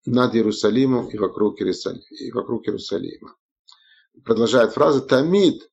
над 0.04 0.34
Иерусалимом 0.34 1.08
и 1.08 1.16
вокруг 1.16 1.62
Иерусалима. 1.62 2.04
И 2.10 2.30
вокруг 2.30 2.68
Иерусалима. 2.68 3.34
Продолжает 4.22 4.74
фраза 4.74 5.00
«Тамид 5.00 5.66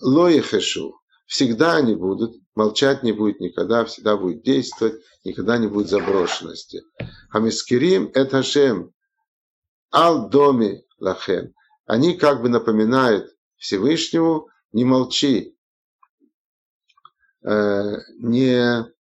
лоехешу» 0.00 1.00
Всегда 1.26 1.76
они 1.76 1.94
будут, 1.94 2.34
молчать 2.56 3.04
не 3.04 3.12
будет 3.12 3.38
никогда, 3.38 3.84
всегда 3.84 4.16
будет 4.16 4.42
действовать, 4.42 5.00
никогда 5.22 5.58
не 5.58 5.68
будет 5.68 5.88
заброшенности. 5.88 6.82
Хамискирим 7.30 8.10
это 8.14 8.38
Хашем, 8.38 8.92
ал 9.92 10.28
доми 10.28 10.84
лахем. 10.98 11.54
Они 11.86 12.16
как 12.16 12.42
бы 12.42 12.48
напоминают 12.48 13.32
Всевышнему, 13.58 14.48
не 14.72 14.84
молчи, 14.84 15.56
не 17.44 18.97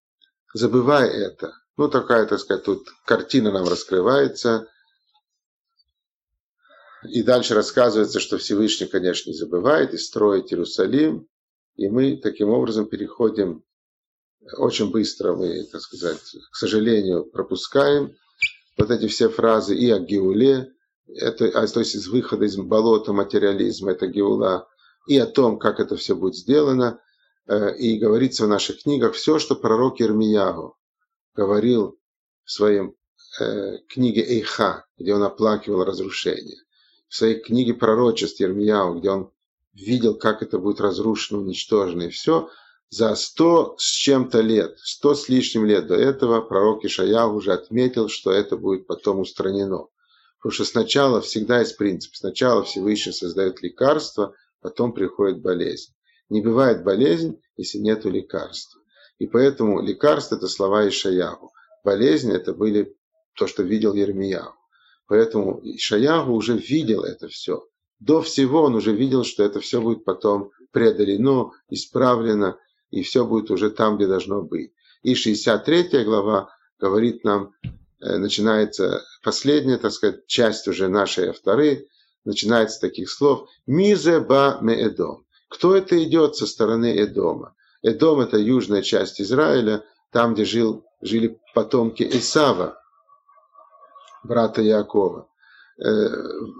забывай 0.54 1.10
это. 1.10 1.54
Ну, 1.78 1.90
такая, 1.90 2.26
так 2.26 2.40
сказать, 2.40 2.64
тут 2.64 2.88
картина 3.06 3.52
нам 3.52 3.68
раскрывается. 3.68 4.68
И 7.04 7.22
дальше 7.24 7.54
рассказывается, 7.54 8.20
что 8.20 8.38
Всевышний, 8.38 8.88
конечно, 8.88 9.30
не 9.30 9.38
забывает 9.38 9.94
и 9.94 9.98
строит 9.98 10.52
Иерусалим. 10.52 11.28
И 11.76 11.88
мы 11.90 12.18
таким 12.18 12.50
образом 12.50 12.88
переходим 12.88 13.64
очень 14.58 14.92
быстро, 14.92 15.36
мы, 15.36 15.64
так 15.66 15.82
сказать, 15.82 16.22
к 16.52 16.56
сожалению, 16.56 17.26
пропускаем 17.26 18.16
вот 18.78 18.92
эти 18.92 19.08
все 19.08 19.30
фразы 19.30 19.76
и 19.76 19.90
о 19.90 20.00
Геуле, 20.00 20.72
это, 21.08 21.48
а, 21.48 21.68
то 21.68 21.80
есть 21.80 21.96
из 21.96 22.08
выхода 22.08 22.46
из 22.46 22.58
болота 22.58 23.14
материализма, 23.14 23.92
это 23.92 24.08
Геула, 24.08 24.68
и 25.08 25.18
о 25.18 25.26
том, 25.26 25.58
как 25.58 25.80
это 25.80 25.96
все 25.96 26.16
будет 26.16 26.36
сделано. 26.36 27.00
Э, 27.48 27.76
и 27.78 27.98
говорится 27.98 28.46
в 28.46 28.50
наших 28.50 28.84
книгах 28.84 29.14
все, 29.14 29.40
что 29.40 29.56
пророк 29.56 30.02
Ирмиягу 30.02 30.78
говорил 31.34 31.98
в 32.44 32.52
своем 32.52 32.96
э, 33.40 33.78
книге 33.88 34.22
Эйха, 34.22 34.86
где 34.98 35.14
он 35.16 35.24
оплакивал 35.24 35.86
разрушение, 35.86 36.58
в 37.08 37.16
своей 37.16 37.40
книге 37.40 37.74
пророчеств 37.74 38.42
Ирмияу, 38.42 39.00
где 39.00 39.12
он 39.12 39.32
видел, 39.74 40.16
как 40.16 40.42
это 40.42 40.60
будет 40.60 40.82
разрушено, 40.82 41.40
уничтожено, 41.40 42.04
и 42.04 42.10
все, 42.10 42.50
за 42.90 43.16
сто 43.16 43.76
с 43.78 43.86
чем-то 43.86 44.42
лет, 44.42 44.78
сто 44.80 45.14
с 45.14 45.30
лишним 45.30 45.66
лет 45.66 45.88
до 45.88 45.96
этого 45.96 46.42
пророк 46.42 46.84
Ишаяу 46.84 47.36
уже 47.36 47.54
отметил, 47.54 48.10
что 48.10 48.32
это 48.32 48.58
будет 48.58 48.88
потом 48.88 49.20
устранено. 49.20 49.88
Потому 50.38 50.52
что 50.52 50.66
сначала 50.66 51.22
всегда 51.22 51.60
есть 51.60 51.78
принцип. 51.78 52.16
Сначала 52.16 52.64
Всевышний 52.64 53.12
создает 53.12 53.62
лекарство, 53.62 54.34
потом 54.62 54.94
приходит 54.94 55.42
болезнь. 55.42 55.94
Не 56.30 56.42
бывает 56.42 56.84
болезнь, 56.84 57.40
если 57.56 57.78
нет 57.80 58.06
лекарства. 58.06 58.82
И 59.20 59.28
поэтому 59.28 59.82
лекарство– 59.82 60.36
это 60.38 60.48
слова 60.48 60.88
Ишаяху. 60.88 61.52
Болезнь– 61.84 62.32
это 62.34 62.54
были 62.54 62.96
то, 63.34 63.48
что 63.48 63.64
видел 63.64 63.94
Ермияху. 63.94 64.58
Поэтому 65.08 65.60
Ишаяху 65.64 66.34
уже 66.34 66.58
видел 66.58 67.04
это 67.04 67.28
все. 67.28 67.66
До 68.00 68.22
всего 68.22 68.64
он 68.64 68.76
уже 68.76 68.94
видел, 68.94 69.24
что 69.24 69.44
это 69.44 69.60
все 69.60 69.82
будет 69.82 70.04
потом 70.04 70.52
преодолено, 70.72 71.52
исправлено, 71.70 72.58
и 72.92 73.02
все 73.02 73.26
будет 73.26 73.50
уже 73.50 73.72
там, 73.72 73.98
где 73.98 74.08
должно 74.08 74.42
быть. 74.42 74.74
И 75.02 75.16
63 75.16 76.04
глава 76.04 76.50
говорит 76.80 77.24
нам, 77.24 77.54
э, 77.64 78.18
начинается 78.18 79.04
последняя, 79.24 79.78
так 79.78 79.92
сказать, 79.92 80.28
часть 80.28 80.68
уже 80.68 80.90
нашей 80.90 81.30
авторы, 81.30 81.88
начинается 82.24 82.78
с 82.78 82.80
таких 82.80 83.10
слов 83.10 83.50
«Мизе 83.66 84.20
ба 84.20 84.60
ме 84.62 84.76
Эдом». 84.76 85.26
Кто 85.50 85.76
это 85.76 86.02
идет 86.04 86.36
со 86.36 86.46
стороны 86.46 87.02
Эдома? 87.02 87.56
Эдом– 87.82 88.20
это 88.22 88.38
южная 88.38 88.82
часть 88.82 89.22
Израиля, 89.22 89.84
там, 90.12 90.34
где 90.34 90.46
жил, 90.46 90.84
жили 91.02 91.40
потомки 91.54 92.04
Исава, 92.04 92.82
брата 94.24 94.62
Якова. 94.62 95.30
Э, 95.80 96.10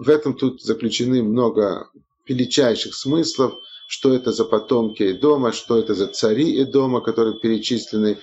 в 0.00 0.08
этом 0.08 0.34
тут 0.34 0.62
заключены 0.62 1.22
много 1.22 1.90
величайших 2.26 2.94
смыслов, 2.94 3.54
что 3.88 4.14
это 4.14 4.32
за 4.32 4.44
потомки 4.44 5.12
Эдома, 5.12 5.52
что 5.52 5.78
это 5.78 5.94
за 5.94 6.06
цари 6.06 6.62
Эдома, 6.62 7.00
которые 7.00 7.40
перечислены 7.40 8.18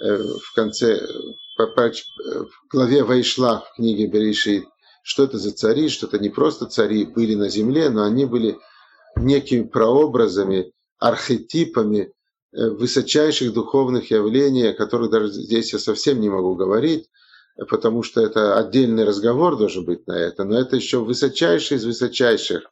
э, 0.00 0.16
в 0.16 0.54
конце, 0.54 1.06
в 1.56 2.70
главе 2.70 3.02
Вайшла 3.02 3.60
в 3.60 3.76
книге 3.76 4.06
Берешит, 4.06 4.64
что 5.02 5.24
это 5.24 5.38
за 5.38 5.52
цари, 5.52 5.88
что 5.88 6.06
это 6.06 6.18
не 6.18 6.28
просто 6.28 6.66
цари 6.66 7.04
были 7.04 7.34
на 7.34 7.48
земле, 7.48 7.90
но 7.90 8.04
они 8.04 8.26
были 8.26 8.58
некими 9.20 9.62
прообразами, 9.62 10.72
архетипами 10.98 12.12
э, 12.52 12.68
высочайших 12.70 13.52
духовных 13.52 14.10
явлений, 14.10 14.68
о 14.68 14.74
которых 14.74 15.10
даже 15.10 15.32
здесь 15.32 15.72
я 15.72 15.78
совсем 15.78 16.20
не 16.20 16.28
могу 16.28 16.54
говорить, 16.54 17.08
потому 17.68 18.02
что 18.02 18.20
это 18.20 18.56
отдельный 18.56 19.04
разговор 19.04 19.56
должен 19.56 19.84
быть 19.84 20.06
на 20.06 20.12
это, 20.12 20.44
но 20.44 20.58
это 20.58 20.76
еще 20.76 20.98
высочайший 20.98 21.76
из 21.76 21.84
высочайших 21.84 22.70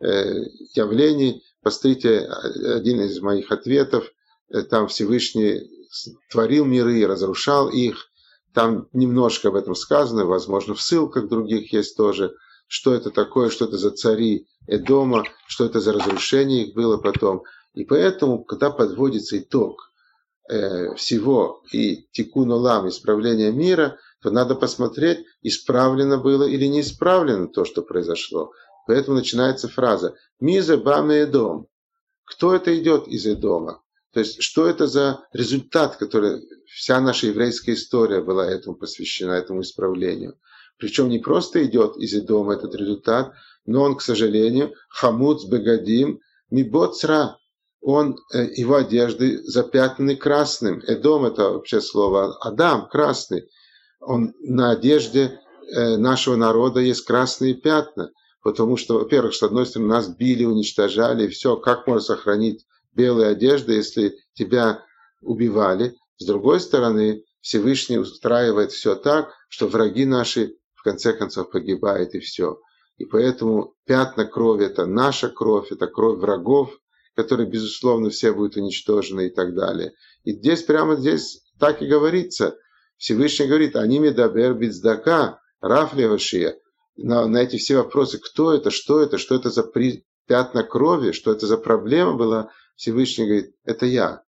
э, 0.00 0.44
явлений. 0.74 1.42
Посмотрите, 1.62 2.20
один 2.20 3.00
из 3.02 3.20
моих 3.20 3.50
ответов, 3.52 4.10
э, 4.50 4.62
там 4.62 4.88
Всевышний 4.88 5.70
творил 6.30 6.64
миры 6.64 7.06
разрушал 7.06 7.68
их, 7.68 8.08
там 8.52 8.88
немножко 8.92 9.48
об 9.48 9.56
этом 9.56 9.74
сказано, 9.74 10.24
возможно, 10.24 10.74
в 10.74 10.80
ссылках 10.80 11.28
других 11.28 11.72
есть 11.72 11.96
тоже, 11.96 12.34
что 12.66 12.94
это 12.94 13.10
такое, 13.10 13.50
что 13.50 13.66
это 13.66 13.78
за 13.78 13.90
цари 13.90 14.46
Эдома, 14.66 15.24
что 15.46 15.64
это 15.64 15.80
за 15.80 15.92
разрушение 15.92 16.66
их 16.66 16.74
было 16.74 16.96
потом. 16.96 17.42
И 17.74 17.84
поэтому, 17.84 18.44
когда 18.44 18.70
подводится 18.70 19.38
итог 19.38 19.92
э, 20.48 20.94
всего 20.94 21.62
и 21.72 22.06
тикун 22.12 22.50
олам, 22.50 22.88
исправления 22.88 23.50
мира, 23.52 23.98
то 24.22 24.30
надо 24.30 24.54
посмотреть, 24.54 25.26
исправлено 25.42 26.18
было 26.18 26.44
или 26.44 26.64
не 26.66 26.80
исправлено 26.80 27.48
то, 27.48 27.64
что 27.64 27.82
произошло. 27.82 28.52
Поэтому 28.86 29.16
начинается 29.16 29.68
фраза 29.68 30.14
«Миза 30.40 30.76
баме 30.76 31.16
Эдом». 31.20 31.68
Кто 32.24 32.54
это 32.54 32.78
идет 32.78 33.06
из 33.06 33.26
Эдома? 33.26 33.82
То 34.12 34.20
есть, 34.20 34.42
что 34.42 34.66
это 34.66 34.86
за 34.86 35.26
результат, 35.32 35.96
который 35.96 36.40
вся 36.66 37.00
наша 37.00 37.26
еврейская 37.26 37.74
история 37.74 38.22
была 38.22 38.46
этому 38.46 38.76
посвящена, 38.76 39.32
этому 39.32 39.62
исправлению. 39.62 40.38
Причем 40.78 41.08
не 41.08 41.18
просто 41.18 41.64
идет 41.64 41.96
из 41.96 42.14
Эдома 42.14 42.54
этот 42.54 42.74
результат, 42.74 43.32
но 43.66 43.82
он, 43.82 43.96
к 43.96 44.02
сожалению, 44.02 44.74
хамуц 44.88 45.44
бегадим 45.44 46.20
мибоцра, 46.50 47.36
он, 47.80 48.16
э, 48.32 48.46
его 48.56 48.76
одежды 48.76 49.42
запятнаны 49.42 50.16
красным. 50.16 50.80
Эдом 50.86 51.26
это 51.26 51.50
вообще 51.50 51.82
слово 51.82 52.34
Адам, 52.40 52.88
красный. 52.88 53.44
Он 54.00 54.32
на 54.40 54.70
одежде 54.70 55.38
э, 55.68 55.96
нашего 55.98 56.36
народа 56.36 56.80
есть 56.80 57.04
красные 57.04 57.54
пятна. 57.54 58.10
Потому 58.42 58.76
что, 58.76 58.98
во-первых, 58.98 59.34
с 59.34 59.42
одной 59.42 59.66
стороны, 59.66 59.90
нас 59.90 60.08
били, 60.08 60.44
уничтожали, 60.44 61.28
все, 61.28 61.56
как 61.56 61.86
можно 61.86 62.00
сохранить 62.00 62.66
белые 62.94 63.30
одежды, 63.30 63.74
если 63.74 64.16
тебя 64.34 64.82
убивали. 65.20 65.94
С 66.18 66.26
другой 66.26 66.60
стороны, 66.60 67.22
Всевышний 67.40 67.98
устраивает 67.98 68.72
все 68.72 68.94
так, 68.94 69.30
что 69.48 69.66
враги 69.66 70.06
наши 70.06 70.56
конце 70.84 71.12
концов 71.12 71.50
погибают 71.50 72.14
и 72.14 72.20
все. 72.20 72.60
И 72.98 73.04
поэтому 73.04 73.74
пятна 73.86 74.24
крови– 74.24 74.64
это 74.66 74.86
наша 74.86 75.28
кровь, 75.28 75.72
это 75.72 75.88
кровь 75.88 76.18
врагов, 76.18 76.78
которые, 77.16 77.48
безусловно, 77.48 78.10
все 78.10 78.32
будут 78.32 78.56
уничтожены 78.56 79.26
и 79.26 79.30
так 79.30 79.54
далее. 79.54 79.92
И 80.22 80.32
здесь, 80.32 80.62
прямо 80.62 80.96
здесь 80.96 81.42
так 81.58 81.82
и 81.82 81.86
говорится. 81.86 82.56
Всевышний 82.96 83.46
говорит, 83.46 83.76
они 83.76 83.98
медабер 83.98 84.54
бицдака, 84.54 85.40
рафлевашия. 85.60 86.56
На, 86.96 87.26
на 87.26 87.38
эти 87.38 87.56
все 87.56 87.78
вопросы, 87.78 88.18
кто 88.18 88.52
это, 88.52 88.70
что 88.70 89.00
это, 89.00 89.18
что 89.18 89.34
это 89.34 89.50
за 89.50 89.64
при, 89.64 90.04
пятна 90.26 90.62
крови, 90.62 91.10
что 91.12 91.32
это 91.32 91.46
за 91.46 91.56
проблема 91.56 92.14
была, 92.14 92.50
Всевышний 92.76 93.26
говорит, 93.26 93.54
это 93.64 93.86
я 93.86 94.22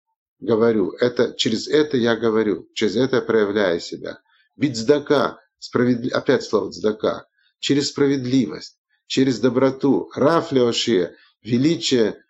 говорю, 0.43 0.91
это, 0.93 1.35
через 1.35 1.69
это 1.69 1.97
я 1.97 2.17
говорю, 2.17 2.69
через 2.75 2.97
это 2.97 3.17
я 3.17 3.23
проявляю 3.23 3.81
себя. 3.81 4.19
Бицдака, 4.57 5.39
справедли... 5.63 6.11
опять 6.11 6.43
слово 6.43 6.73
цдака, 6.73 7.27
через 7.61 7.91
справедливость, 7.91 8.79
через 9.07 9.39
доброту. 9.39 10.11
Раф 10.15 10.51
Леошия, 10.51 11.15
величие 11.43 12.23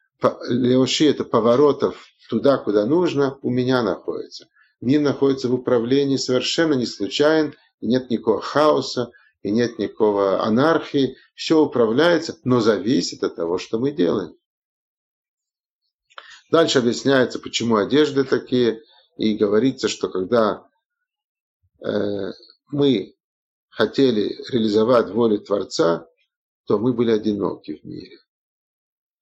Леоши 0.48 1.08
это 1.08 1.24
поворотов 1.24 2.06
туда, 2.28 2.58
куда 2.58 2.84
нужно, 2.86 3.38
у 3.42 3.50
меня 3.50 3.82
находится. 3.82 4.48
Мир 4.80 5.00
находится 5.00 5.48
в 5.48 5.54
управлении 5.54 6.16
совершенно 6.16 6.74
не 6.74 6.86
случайно, 6.86 7.54
и 7.80 7.86
нет 7.86 8.10
никакого 8.10 8.40
хаоса, 8.40 9.10
и 9.42 9.50
нет 9.50 9.78
никакого 9.78 10.42
анархии. 10.44 11.16
Все 11.34 11.58
управляется, 11.60 12.38
но 12.44 12.60
зависит 12.60 13.24
от 13.24 13.36
того, 13.36 13.58
что 13.58 13.78
мы 13.78 13.92
делаем. 13.92 14.36
Дальше 16.50 16.80
объясняется, 16.80 17.38
почему 17.38 17.76
одежды 17.76 18.24
такие, 18.24 18.82
и 19.16 19.36
говорится, 19.36 19.88
что 19.88 20.08
когда 20.08 20.66
э, 21.84 22.32
мы 22.70 23.14
хотели 23.72 24.38
реализовать 24.50 25.10
волю 25.10 25.40
Творца, 25.40 26.06
то 26.66 26.78
мы 26.78 26.92
были 26.92 27.10
одиноки 27.10 27.80
в 27.82 27.84
мире. 27.84 28.18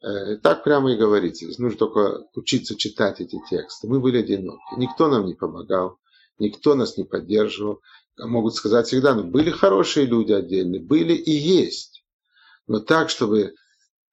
Э, 0.02 0.36
так 0.36 0.64
прямо 0.64 0.92
и 0.92 0.96
говорится. 0.96 1.46
Нужно 1.46 1.78
только 1.78 2.24
учиться 2.34 2.76
читать 2.76 3.20
эти 3.20 3.38
тексты. 3.48 3.88
Мы 3.88 4.00
были 4.00 4.18
одиноки. 4.18 4.60
Никто 4.76 5.08
нам 5.08 5.26
не 5.26 5.34
помогал, 5.34 5.98
никто 6.38 6.74
нас 6.74 6.96
не 6.98 7.04
поддерживал. 7.04 7.80
Могут 8.18 8.54
сказать 8.54 8.88
всегда, 8.88 9.14
ну 9.14 9.24
были 9.24 9.50
хорошие 9.50 10.04
люди 10.04 10.32
отдельные, 10.32 10.82
были 10.82 11.14
и 11.14 11.30
есть. 11.30 12.04
Но 12.66 12.80
так, 12.80 13.08
чтобы 13.08 13.54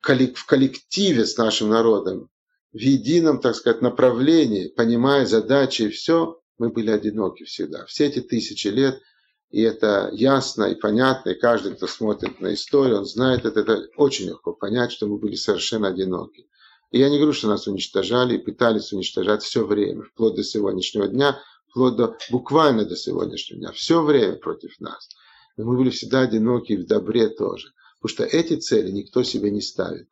в 0.02 0.46
коллективе 0.46 1.26
с 1.26 1.38
нашим 1.38 1.70
народом, 1.70 2.30
в 2.72 2.78
едином, 2.78 3.42
так 3.42 3.56
сказать, 3.56 3.82
направлении, 3.82 4.68
понимая 4.68 5.26
задачи 5.26 5.84
и 5.84 5.90
все, 5.90 6.40
мы 6.60 6.70
были 6.70 6.92
одиноки 6.92 7.44
всегда. 7.44 7.86
Все 7.86 8.06
эти 8.06 8.22
тысячи 8.22 8.68
лет– 8.68 9.02
и 9.50 9.62
это 9.62 10.10
ясно 10.12 10.66
и 10.66 10.76
понятно, 10.76 11.30
и 11.30 11.40
каждый, 11.40 11.76
кто 11.76 11.88
смотрит 11.88 12.42
на 12.42 12.54
историю, 12.54 13.00
он 13.00 13.06
знает 13.06 13.46
это, 13.46 13.62
это 13.62 13.88
очень 13.96 14.28
легко 14.28 14.54
понять, 14.54 14.92
что 14.92 15.08
мы 15.08 15.18
были 15.18 15.36
совершенно 15.36 15.88
одиноки. 15.88 16.48
И 16.92 17.00
я 17.00 17.10
не 17.10 17.18
говорю, 17.18 17.34
что 17.34 17.48
нас 17.48 17.68
уничтожали 17.68 18.36
и 18.36 18.44
пытались 18.44 18.92
уничтожать 18.92 19.44
все 19.44 19.66
время, 19.66 20.04
вплоть 20.04 20.36
до 20.36 20.44
сегодняшнего 20.44 21.08
дня, 21.08 21.40
вплоть 21.70 21.96
до 21.96 22.18
буквально 22.30 22.86
до 22.86 22.96
сегодняшнего 22.96 23.60
дня, 23.60 23.72
все 23.72 24.02
время 24.02 24.36
против 24.36 24.80
нас. 24.80 25.10
Но 25.56 25.66
мы 25.66 25.78
были 25.78 25.90
всегда 25.90 26.22
одиноки 26.22 26.74
в 26.76 26.86
добре 26.86 27.30
тоже. 27.30 27.70
Потому 28.00 28.30
что 28.30 28.38
эти 28.38 28.58
цели 28.58 28.92
никто 28.92 29.24
себе 29.24 29.50
не 29.50 29.62
ставит. 29.62 30.10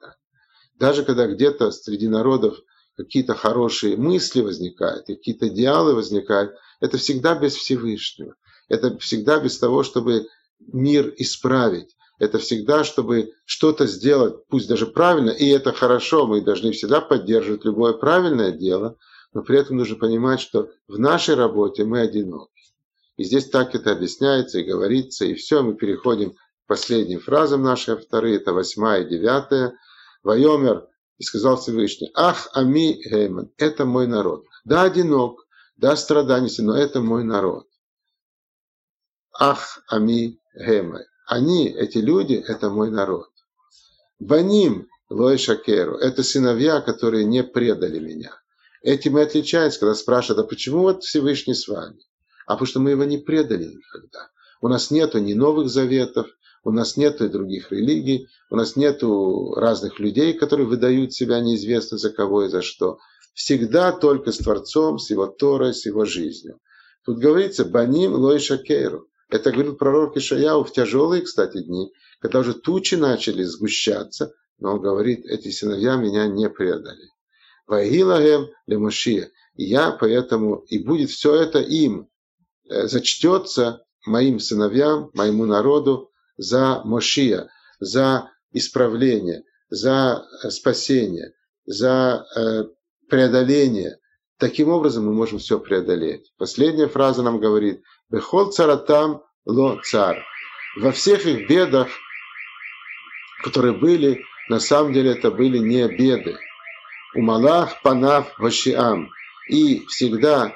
Даже 0.80 1.04
когда 1.04 1.28
где-то 1.28 1.72
среди 1.72 2.08
народов 2.08 2.58
какие-то 2.98 3.36
хорошие 3.36 3.96
мысли 3.96 4.42
возникают, 4.42 5.06
какие-то 5.06 5.48
идеалы 5.50 5.94
возникают, 5.94 6.56
это 6.80 6.98
всегда 6.98 7.36
без 7.36 7.56
Всевышнего. 7.56 8.36
Это 8.68 8.98
всегда 8.98 9.40
без 9.40 9.58
того, 9.58 9.84
чтобы 9.84 10.28
мир 10.60 11.14
исправить. 11.18 11.96
Это 12.18 12.40
всегда, 12.40 12.84
чтобы 12.84 13.34
что-то 13.46 13.88
сделать, 13.88 14.48
пусть 14.48 14.70
даже 14.70 14.88
правильно, 14.88 15.32
и 15.32 15.48
это 15.50 15.74
хорошо, 15.74 16.26
мы 16.26 16.42
должны 16.42 16.72
всегда 16.72 17.02
поддерживать 17.02 17.66
любое 17.66 17.94
правильное 17.94 18.52
дело, 18.52 18.98
но 19.34 19.42
при 19.42 19.60
этом 19.60 19.78
нужно 19.78 19.98
понимать, 19.98 20.40
что 20.40 20.70
в 20.88 20.98
нашей 20.98 21.36
работе 21.36 21.84
мы 21.84 22.00
одиноки. 22.00 22.52
И 23.18 23.24
здесь 23.26 23.50
так 23.50 23.76
это 23.76 23.92
объясняется 23.92 24.60
и 24.60 24.64
говорится, 24.64 25.26
и 25.26 25.34
все, 25.34 25.62
мы 25.62 25.76
переходим 25.76 26.32
к 26.32 26.68
последним 26.68 27.20
фразам 27.20 27.64
нашей 27.64 27.98
вторые, 27.98 28.38
это 28.38 28.54
восьмая 28.54 29.04
и 29.04 29.10
девятая. 29.10 29.78
Вайомер, 30.24 30.88
и 31.18 31.24
сказал 31.24 31.58
Всевышний, 31.58 32.12
ах, 32.16 32.50
ами 32.54 32.94
гейман, 32.94 33.52
это 33.58 33.86
мой 33.86 34.08
народ. 34.08 34.46
Да, 34.66 34.84
одинок, 34.84 35.46
да, 35.78 35.96
страданий, 35.96 36.50
но 36.60 36.76
это 36.76 37.00
мой 37.02 37.24
народ. 37.24 37.68
Ах, 39.38 39.84
ами 39.88 40.40
гейман. 40.56 41.04
Они, 41.28 41.68
эти 41.68 41.98
люди, 41.98 42.36
это 42.36 42.70
мой 42.70 42.90
народ. 42.90 43.28
Баним, 44.20 44.88
Лой 45.10 45.38
Шакеру, 45.38 45.98
это 45.98 46.24
сыновья, 46.24 46.80
которые 46.80 47.26
не 47.26 47.44
предали 47.44 48.00
меня. 48.00 48.32
Этим 48.82 49.18
и 49.18 49.22
отличается, 49.22 49.82
когда 49.82 49.94
спрашивают, 49.96 50.46
а 50.46 50.48
почему 50.48 50.80
вот 50.82 51.04
Всевышний 51.04 51.54
с 51.54 51.68
вами? 51.68 52.00
А 52.48 52.54
потому 52.54 52.68
что 52.68 52.80
мы 52.80 52.92
его 52.92 53.04
не 53.04 53.18
предали 53.18 53.66
никогда. 53.66 54.30
У 54.62 54.70
нас 54.70 54.90
нету 54.90 55.20
ни 55.20 55.34
новых 55.34 55.70
заветов, 55.70 56.28
у 56.64 56.72
нас 56.72 56.96
нет 56.96 57.18
других 57.30 57.72
религий, 57.72 58.28
у 58.50 58.56
нас 58.56 58.78
нет 58.78 59.02
разных 59.04 60.00
людей, 60.00 60.34
которые 60.34 60.66
выдают 60.66 61.14
себя 61.14 61.42
неизвестно 61.42 61.98
за 61.98 62.10
кого 62.10 62.46
и 62.46 62.50
за 62.50 62.62
что. 62.62 63.00
Всегда 63.34 63.92
только 63.92 64.32
с 64.32 64.38
Творцом, 64.38 64.98
с 64.98 65.10
его 65.10 65.28
Торой, 65.28 65.74
с 65.74 65.86
его 65.86 66.06
жизнью. 66.06 66.60
Тут 67.04 67.20
говорится 67.20 67.66
«баним 67.66 68.14
лой 68.14 68.40
шакеру». 68.40 69.10
Это 69.30 69.52
говорил 69.52 69.76
пророк 69.76 70.18
Ишаяу 70.18 70.64
в 70.64 70.72
тяжелые, 70.72 71.24
кстати, 71.24 71.62
дни, 71.64 71.92
когда 72.20 72.40
уже 72.40 72.54
тучи 72.54 72.96
начали 72.96 73.44
сгущаться, 73.44 74.34
но 74.60 74.74
он 74.74 74.82
говорит, 74.82 75.26
эти 75.26 75.50
сыновья 75.50 75.96
меня 75.96 76.28
не 76.28 76.50
предали. 76.50 77.10
Вагилагем 77.68 78.50
лемушия. 78.68 79.32
И 79.56 79.66
я 79.66 79.92
поэтому, 79.92 80.58
и 80.68 80.80
будет 80.80 81.10
все 81.10 81.34
это 81.36 81.60
им, 81.60 82.08
э, 82.70 82.88
зачтется 82.88 83.84
моим 84.06 84.40
сыновьям, 84.40 85.10
моему 85.14 85.46
народу, 85.46 86.12
за 86.38 86.82
Мошия, 86.84 87.50
за 87.80 88.30
исправление, 88.52 89.44
за 89.70 90.26
э, 90.44 90.50
спасение, 90.50 91.34
за 91.66 92.26
э, 92.36 92.66
преодоление. 93.10 93.98
Таким 94.38 94.70
образом 94.70 95.06
мы 95.06 95.14
можем 95.14 95.40
все 95.40 95.60
преодолеть. 95.60 96.34
Последняя 96.38 96.88
фраза 96.88 97.24
нам 97.24 97.40
говорит 97.40 97.82
«Бехол 98.10 98.52
царатам 98.52 99.24
ло 99.46 99.80
цар». 99.84 100.24
Во 100.78 100.92
всех 100.92 101.26
их 101.26 101.48
бедах, 101.48 101.88
которые 103.44 103.74
были, 103.74 104.26
на 104.50 104.60
самом 104.60 104.94
деле 104.94 105.12
это 105.12 105.32
были 105.32 105.58
не 105.58 105.88
беды. 105.88 106.38
У 107.16 107.22
Малах 107.22 107.82
панав 107.82 108.38
вашиам. 108.38 109.10
И 109.48 109.86
всегда 109.86 110.54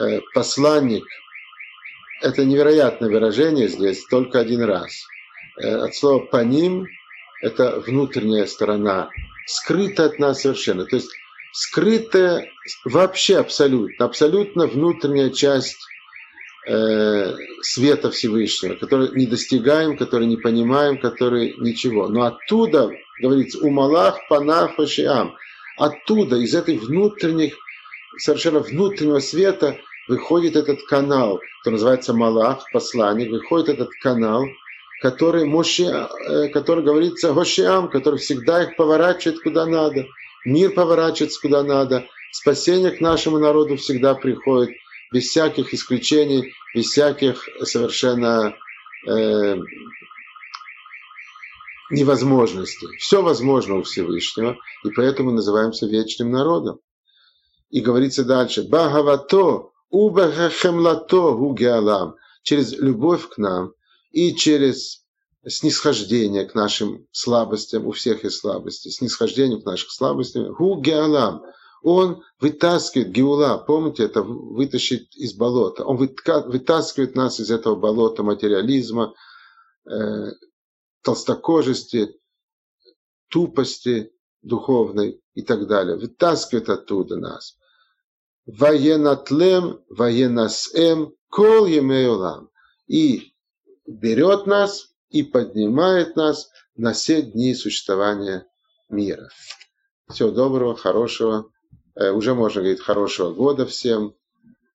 э, 0.00 0.20
посланник 0.34 1.04
это 2.20 2.44
невероятное 2.44 3.08
выражение 3.08 3.68
здесь, 3.68 4.04
только 4.06 4.40
один 4.40 4.62
раз. 4.62 4.90
Э, 5.60 5.84
от 5.84 5.94
слова 5.94 6.24
«паним»– 6.24 6.86
это 7.42 7.80
внутренняя 7.80 8.46
сторона, 8.46 9.10
скрыта 9.46 10.06
от 10.06 10.18
нас 10.18 10.42
совершенно. 10.42 10.84
То 10.84 10.96
есть 10.96 11.10
скрытая 11.52 12.50
вообще 12.84 13.38
абсолютно, 13.38 14.04
абсолютно 14.04 14.66
внутренняя 14.66 15.30
часть 15.30 15.78
э, 16.68 17.36
света 17.62 18.10
Всевышнего, 18.10 18.74
который 18.74 19.10
не 19.16 19.26
достигаем, 19.26 19.96
который 19.96 20.26
не 20.26 20.36
понимаем, 20.36 20.98
который 20.98 21.54
ничего. 21.58 22.08
Но 22.08 22.24
оттуда, 22.24 22.90
говорится, 23.20 23.58
у 23.60 23.70
Малах 23.70 24.28
панах 24.28 24.76
пашиам, 24.76 25.34
оттуда, 25.76 26.36
из 26.36 26.54
этой 26.54 26.76
внутренних, 26.78 27.54
совершенно 28.18 28.60
внутреннего 28.60 29.20
света– 29.20 29.76
выходит 30.08 30.56
этот 30.56 30.82
канал, 30.84 31.40
который 31.60 31.74
называется 31.74 32.14
Малах, 32.14 32.64
посланник, 32.72 33.30
выходит 33.30 33.68
этот 33.68 33.90
канал, 34.02 34.44
который, 35.00 35.44
Моше, 35.44 35.84
э, 35.84 36.48
который 36.48 36.82
говорится 36.82 37.32
Гошиам, 37.32 37.88
который 37.88 38.18
всегда 38.18 38.64
их 38.64 38.76
поворачивает 38.76 39.40
куда 39.42 39.66
надо, 39.66 40.06
мир 40.44 40.72
поворачивается 40.72 41.40
куда 41.40 41.62
надо, 41.62 42.06
спасение 42.32 42.90
к 42.90 43.00
нашему 43.00 43.38
народу 43.38 43.76
всегда 43.76 44.14
приходит, 44.14 44.74
без 45.12 45.28
всяких 45.28 45.72
исключений, 45.72 46.52
без 46.74 46.86
всяких 46.86 47.48
совершенно 47.62 48.54
э, 49.06 49.56
невозможностей. 51.90 52.88
Все 52.98 53.22
возможно 53.22 53.76
у 53.76 53.82
Всевышнего, 53.82 54.56
и 54.84 54.90
поэтому 54.90 55.30
называемся 55.30 55.86
вечным 55.86 56.30
народом. 56.30 56.80
И 57.70 57.80
говорится 57.80 58.24
дальше, 58.24 58.62
Бхагавато 58.62 59.70
Убахахемлато 59.90 61.32
гугеалам, 61.32 62.16
через 62.42 62.72
любовь 62.72 63.28
к 63.28 63.38
нам 63.38 63.72
и 64.10 64.34
через 64.34 65.04
снисхождение 65.46 66.44
к 66.44 66.54
нашим 66.54 67.06
слабостям, 67.10 67.86
у 67.86 67.92
всех 67.92 68.24
есть 68.24 68.40
слабости, 68.40 68.90
снисхождение 68.90 69.60
к 69.60 69.64
нашим 69.64 69.88
слабостям, 69.88 70.52
гугеалам, 70.52 71.42
он 71.82 72.22
вытаскивает 72.40 73.10
Геула, 73.10 73.58
помните, 73.58 74.04
это 74.04 74.22
вытащить 74.22 75.16
из 75.16 75.34
болота. 75.34 75.84
Он 75.84 75.96
вытаскивает 75.96 77.14
нас 77.14 77.40
из 77.40 77.50
этого 77.50 77.76
болота 77.76 78.22
материализма, 78.22 79.14
э, 79.88 80.32
толстокожести, 81.02 82.18
тупости 83.28 84.12
духовной 84.42 85.22
и 85.34 85.42
так 85.42 85.66
далее. 85.66 85.96
Вытаскивает 85.96 86.68
оттуда 86.68 87.16
нас. 87.16 87.56
Ваенатлем, 88.46 89.80
ваенасэм, 89.88 91.12
кол 91.28 91.66
емеолам. 91.66 92.50
И 92.86 93.34
берет 93.86 94.46
нас 94.46 94.88
и 95.10 95.22
поднимает 95.22 96.16
нас 96.16 96.50
на 96.76 96.92
все 96.92 97.22
дни 97.22 97.54
существования 97.54 98.46
мира. 98.88 99.28
Всего 100.08 100.30
доброго, 100.30 100.74
хорошего, 100.74 101.50
уже 102.12 102.34
можно 102.34 102.60
говорить 102.60 102.80
хорошего 102.80 103.32
года 103.32 103.66
всем, 103.66 104.14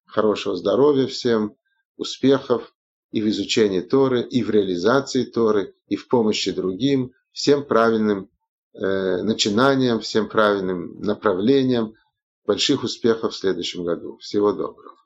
хорошего 0.06 0.56
здоровья 0.56 1.06
всем, 1.06 1.56
успехов 1.96 2.74
и 3.12 3.22
в 3.22 3.28
изучении 3.28 3.80
Торы, 3.80 4.22
и 4.22 4.42
в 4.42 4.50
реализации 4.50 5.24
Торы, 5.24 5.74
и 5.88 5.96
в 5.96 6.08
помощи 6.08 6.50
другим, 6.50 7.12
всем 7.32 7.64
правильным 7.64 8.30
э, 8.74 9.22
начинаниям, 9.22 10.00
всем 10.00 10.28
правильным 10.28 11.00
направлениям, 11.00 11.94
больших 12.46 12.82
успехов 12.82 13.32
в 13.32 13.36
следующем 13.36 13.84
году. 13.84 14.18
Всего 14.18 14.52
доброго. 14.52 14.96